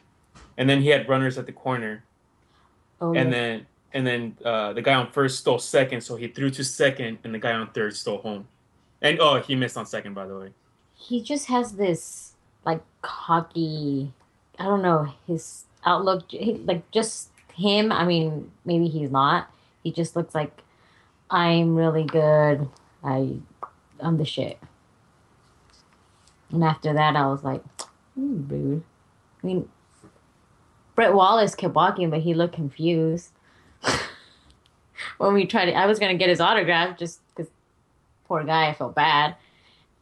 [0.57, 2.03] and then he had runners at the corner,
[3.01, 3.37] Oh, and yeah.
[3.37, 7.19] then and then uh, the guy on first stole second, so he threw to second,
[7.23, 8.47] and the guy on third stole home,
[9.01, 10.49] and oh, he missed on second by the way.
[10.95, 12.33] he just has this
[12.65, 14.11] like cocky,
[14.57, 16.23] I don't know, his outlook,
[16.65, 17.91] like just him.
[17.91, 19.51] I mean, maybe he's not.
[19.83, 20.63] He just looks like
[21.29, 22.67] I'm really good.
[23.03, 23.37] I
[23.99, 24.57] on the shit.
[26.51, 27.63] And after that, I was like,
[28.19, 28.83] mm, rude.
[29.43, 29.69] I mean,
[30.95, 33.31] Brett Wallace kept walking, but he looked confused.
[35.17, 37.51] when we tried to, I was gonna get his autograph just because
[38.27, 39.35] poor guy, I felt bad,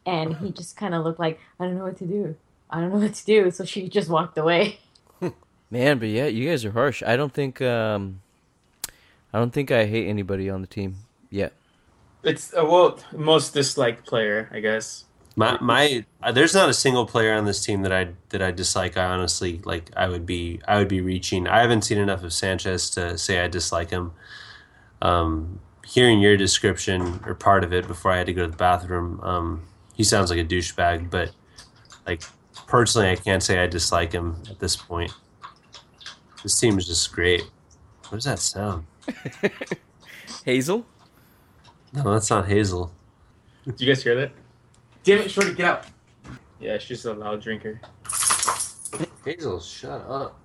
[0.05, 2.36] and he just kind of looked like I don't know what to do.
[2.70, 3.51] I don't know what to do.
[3.51, 4.80] So she just walked away.
[5.70, 7.03] Man, but yeah, you guys are harsh.
[7.03, 8.22] I don't think um
[9.34, 10.97] I don't think I hate anybody on the team
[11.30, 11.53] yet.
[12.24, 15.05] It's uh, well most disliked player, I guess.
[15.36, 18.52] My my uh, there's not a single player on this team that I that I
[18.52, 18.98] dislike.
[18.98, 21.48] I honestly like I would be I would be reaching.
[21.48, 24.12] I haven't seen enough of Sanchez to say I dislike him.
[25.02, 28.58] Um, hearing your description or part of it before I had to go to the
[28.58, 29.64] bathroom, um,
[29.96, 31.10] he sounds like a douchebag.
[31.10, 31.32] But
[32.06, 32.22] like
[32.68, 35.12] personally, I can't say I dislike him at this point.
[36.44, 37.42] This team is just great.
[38.10, 38.86] What does that sound?
[40.46, 40.86] Hazel?
[41.94, 42.92] No, that's not Hazel.
[43.66, 44.32] Did you guys hear that?
[45.04, 45.86] Damn it, Shorty, get out.
[46.60, 47.82] Yeah, she's a loud drinker.
[49.26, 50.39] Hazel, shut up.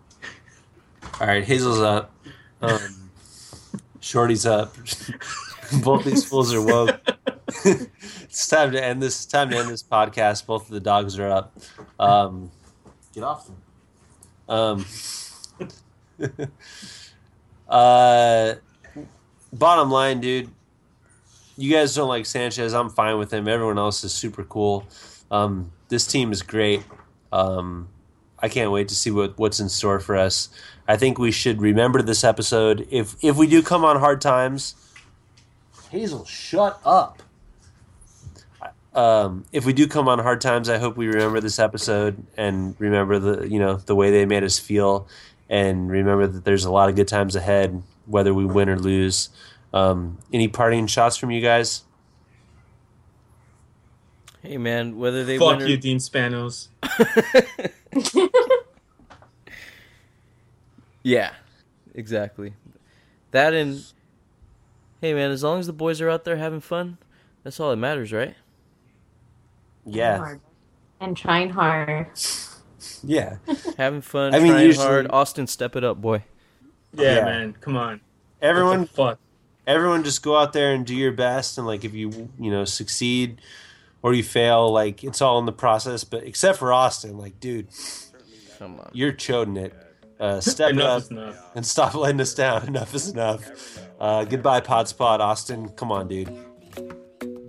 [1.21, 2.13] All right, Hazel's up.
[2.61, 3.11] Um,
[4.01, 4.75] Shorty's up.
[5.83, 7.01] Both these fools are woke.
[7.65, 9.27] it's time to end this.
[9.27, 10.47] Time to end this podcast.
[10.47, 11.57] Both of the dogs are up.
[12.01, 12.51] Um,
[13.15, 13.57] get off them.
[14.49, 14.87] Um,
[17.69, 18.55] uh,
[19.53, 20.51] bottom line, dude.
[21.59, 22.73] You guys don't like Sanchez.
[22.73, 23.49] I'm fine with him.
[23.49, 24.87] Everyone else is super cool.
[25.29, 26.85] Um, this team is great.
[27.33, 27.89] Um,
[28.39, 30.51] I can't wait to see what, what's in store for us.
[30.87, 32.87] I think we should remember this episode.
[32.91, 34.77] If if we do come on hard times,
[35.91, 37.25] Hazel, shut up.
[38.95, 42.77] Um, if we do come on hard times, I hope we remember this episode and
[42.79, 45.09] remember the you know the way they made us feel,
[45.51, 49.31] and remember that there's a lot of good times ahead, whether we win or lose.
[49.73, 51.83] Um, any parting shots from you guys?
[54.43, 56.69] Hey man, whether they Fuck win or you, Dean Spanos.
[61.03, 61.33] Yeah,
[61.95, 62.55] exactly.
[63.31, 63.83] That and
[65.01, 66.99] hey man, as long as the boys are out there having fun,
[67.43, 68.35] that's all that matters, right?
[69.87, 70.35] Yeah,
[71.01, 72.09] And trying hard.
[73.03, 73.37] yeah.
[73.79, 75.07] Having fun, I mean, trying usually- hard.
[75.11, 76.25] Austin, step it up, boy.
[76.93, 77.25] Yeah, Yeah.
[77.25, 78.01] man, come on.
[78.43, 79.19] Everyone, fuck.
[79.69, 82.65] Everyone just go out there and do your best and like if you you know
[82.65, 83.41] succeed
[84.03, 87.69] or you fail like it's all in the process but except for austin like dude
[88.59, 88.91] Come on.
[88.93, 89.75] you're choding it
[90.19, 94.63] uh, step it Enough up and stop letting us down enough is enough uh, goodbye
[94.63, 96.35] podspot austin come on dude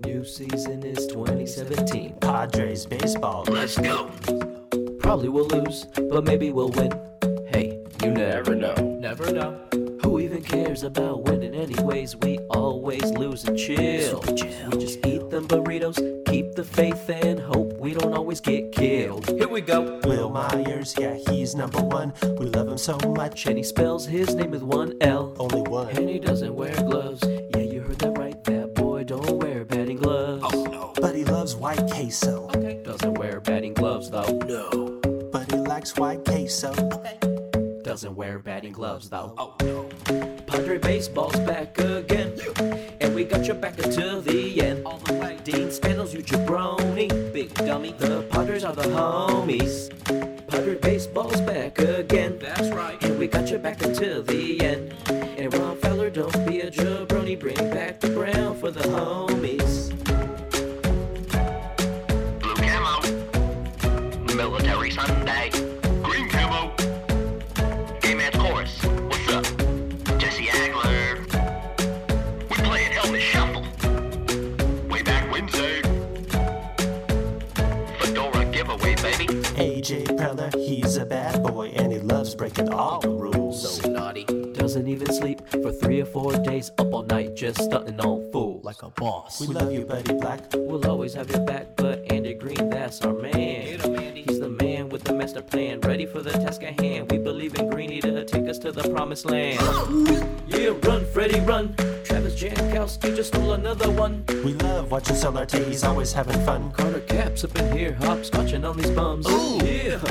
[0.03, 2.15] New season is 2017.
[2.19, 4.09] padres baseball Let's go.
[4.99, 6.91] Probably we'll lose, but maybe we'll win.
[7.47, 8.73] Hey, you never know.
[8.99, 9.69] Never know.
[10.39, 12.15] Even cares about winning anyways?
[12.15, 14.21] We always lose and chill.
[14.25, 14.33] We
[14.77, 19.27] just eat them burritos, keep the faith and hope we don't always get killed.
[19.27, 19.99] Here we go.
[20.05, 24.33] Wil Myers yeah he's number one we love him so much And he spells his
[24.33, 25.35] name with one L.
[25.39, 27.21] only one And he doesn't wear gloves.
[27.25, 28.41] Yeah, you heard that right.
[28.45, 30.45] That boy don't wear batting gloves.
[30.53, 30.93] Oh, no.
[31.01, 32.47] But he loves white queso
[32.85, 34.37] Doesn't wear batting gloves though.
[34.47, 35.01] No.
[35.33, 36.71] but he likes white queso
[37.83, 39.33] Doesn't wear batting gloves though.
[39.37, 40.28] Oh no.
[40.49, 42.33] Padre baseball's back again.
[42.99, 44.83] And we got your back until the end.
[44.85, 45.37] All the way.
[45.43, 47.07] Dean Spanos, you jabroni.
[47.31, 47.91] Big dummy.
[47.91, 49.89] The Padres are the homies.
[50.47, 52.39] Padre baseball's back again.
[52.39, 53.01] That's right.
[53.03, 54.95] And we got your back until the end.
[55.07, 57.39] And Ron Fowler, don't be a jabroni.
[57.39, 59.38] Bring back the brown for the homies.
[80.19, 83.79] AJ he's a bad boy and he loves breaking all the rules.
[83.81, 84.25] So naughty.
[84.53, 88.63] Doesn't even sleep for three or four days up all night just stunting on fools.
[88.63, 89.39] Like a boss.
[89.39, 90.41] We love you, Buddy Black.
[90.53, 93.88] We'll always have your back, but Andy Green, that's our man.
[95.29, 97.11] Master plan, ready for the task at hand.
[97.11, 99.59] We believe in Greeny to take us to the promised land.
[100.47, 101.75] Yeah, run, Freddy, run.
[102.03, 104.23] Travis Jankowski just stole another one.
[104.43, 106.71] We love watching Solarte, he's always having fun.
[106.71, 109.27] Carter Capps up in here, hopscotching on these bums.
[109.27, 109.59] Ooh.
[109.63, 110.03] Yeah,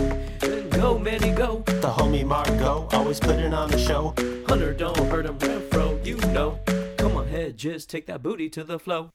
[0.49, 1.65] and go, Manny, go.
[1.67, 4.15] The homie Margot, always putting on the show.
[4.47, 6.61] Hunter, don't hurt him, Renfroe, you know.
[6.97, 9.11] Come on, head, just take that booty to the flow.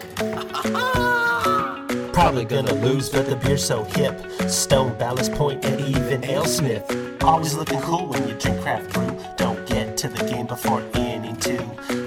[2.15, 4.19] Probably gonna lose, but the beer's so hip.
[4.49, 7.23] Stone, Ballast Point, and even AleSmith.
[7.23, 9.19] Always looking cool when you drink craft brew.
[9.37, 11.59] Don't get to the game before inning two.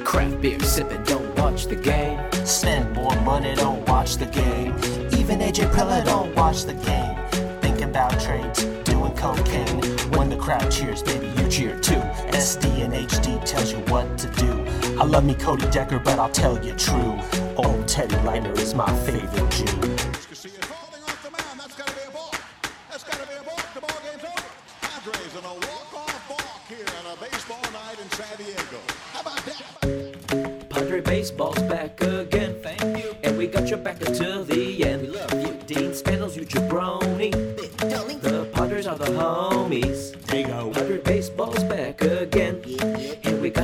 [0.04, 2.20] Craft beer sipping, don't watch the game.
[2.46, 4.76] Spend more money, don't watch the game.
[5.20, 7.16] Even AJ Preller don't watch the game.
[7.62, 9.93] Thinking about trades, doing cocaine.
[10.44, 12.02] Crowd cheers, baby, you cheer too.
[12.36, 14.52] SD and HD tells you what to do.
[15.00, 17.18] I love me Cody Decker, but I'll tell you true.
[17.56, 19.64] Old Teddy Leitner is my favorite Jew.
[30.70, 32.58] Padre baseball's back again.
[32.62, 33.16] Thank you.
[33.24, 34.53] And we got your back until the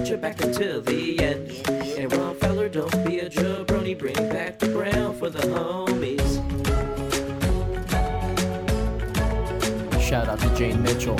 [0.09, 1.51] And we back until the end.
[1.67, 3.95] And Ron Fowler, don't be a jabroni.
[3.95, 6.19] Bring back the brown for the homies.
[10.01, 11.15] Shout out to Jane Mitchell.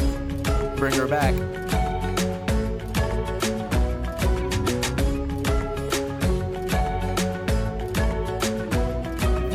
[0.75, 1.35] Bring her back.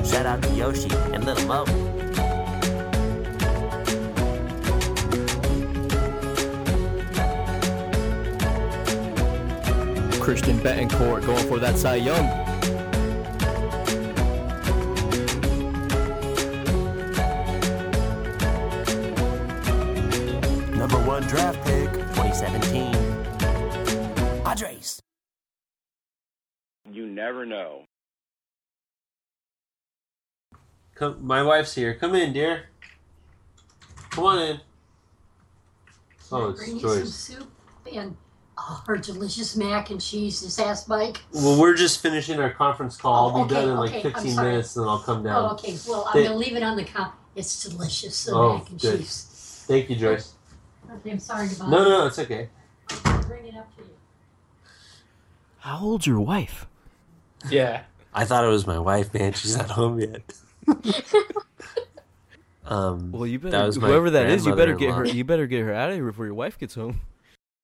[0.07, 1.94] Shout out to Yoshi and Little Mo.
[10.25, 12.25] Christian Bethancourt going for that Cy Young.
[20.79, 22.91] Number one draft pick, 2017.
[24.45, 25.03] Padres.
[26.91, 27.85] You never know.
[30.95, 31.93] Come, my wife's here.
[31.97, 32.71] Come in, dear.
[34.09, 34.61] Come on in.
[36.33, 37.15] Oh, it's Bring you some Joyce.
[37.15, 37.51] soup
[37.93, 38.17] and
[38.59, 40.41] oh, her delicious mac and cheese.
[40.43, 41.19] Just ask Mike.
[41.33, 43.31] Well, we're just finishing our conference call.
[43.31, 45.45] Oh, I'll be okay, done in like okay, 15 minutes, and then I'll come down.
[45.45, 45.77] Oh, okay.
[45.89, 47.17] Well, I'm They- gonna leave it on the cup.
[47.37, 48.25] It's delicious.
[48.25, 48.99] The Oh, mac and good.
[49.01, 49.65] cheese.
[49.67, 50.33] Thank you, Joyce.
[50.97, 51.71] Okay, I'm sorry to bother.
[51.71, 52.49] No, no, no, it's okay.
[53.05, 53.89] I'll Bring it up to you.
[55.59, 56.67] How old's your wife?
[57.49, 57.83] Yeah.
[58.15, 59.33] I thought it was my wife, man.
[59.33, 60.23] She's not home yet.
[62.67, 65.05] um, Well, you better that whoever that is, you better get her.
[65.05, 67.01] You better get her out of here before your wife gets home.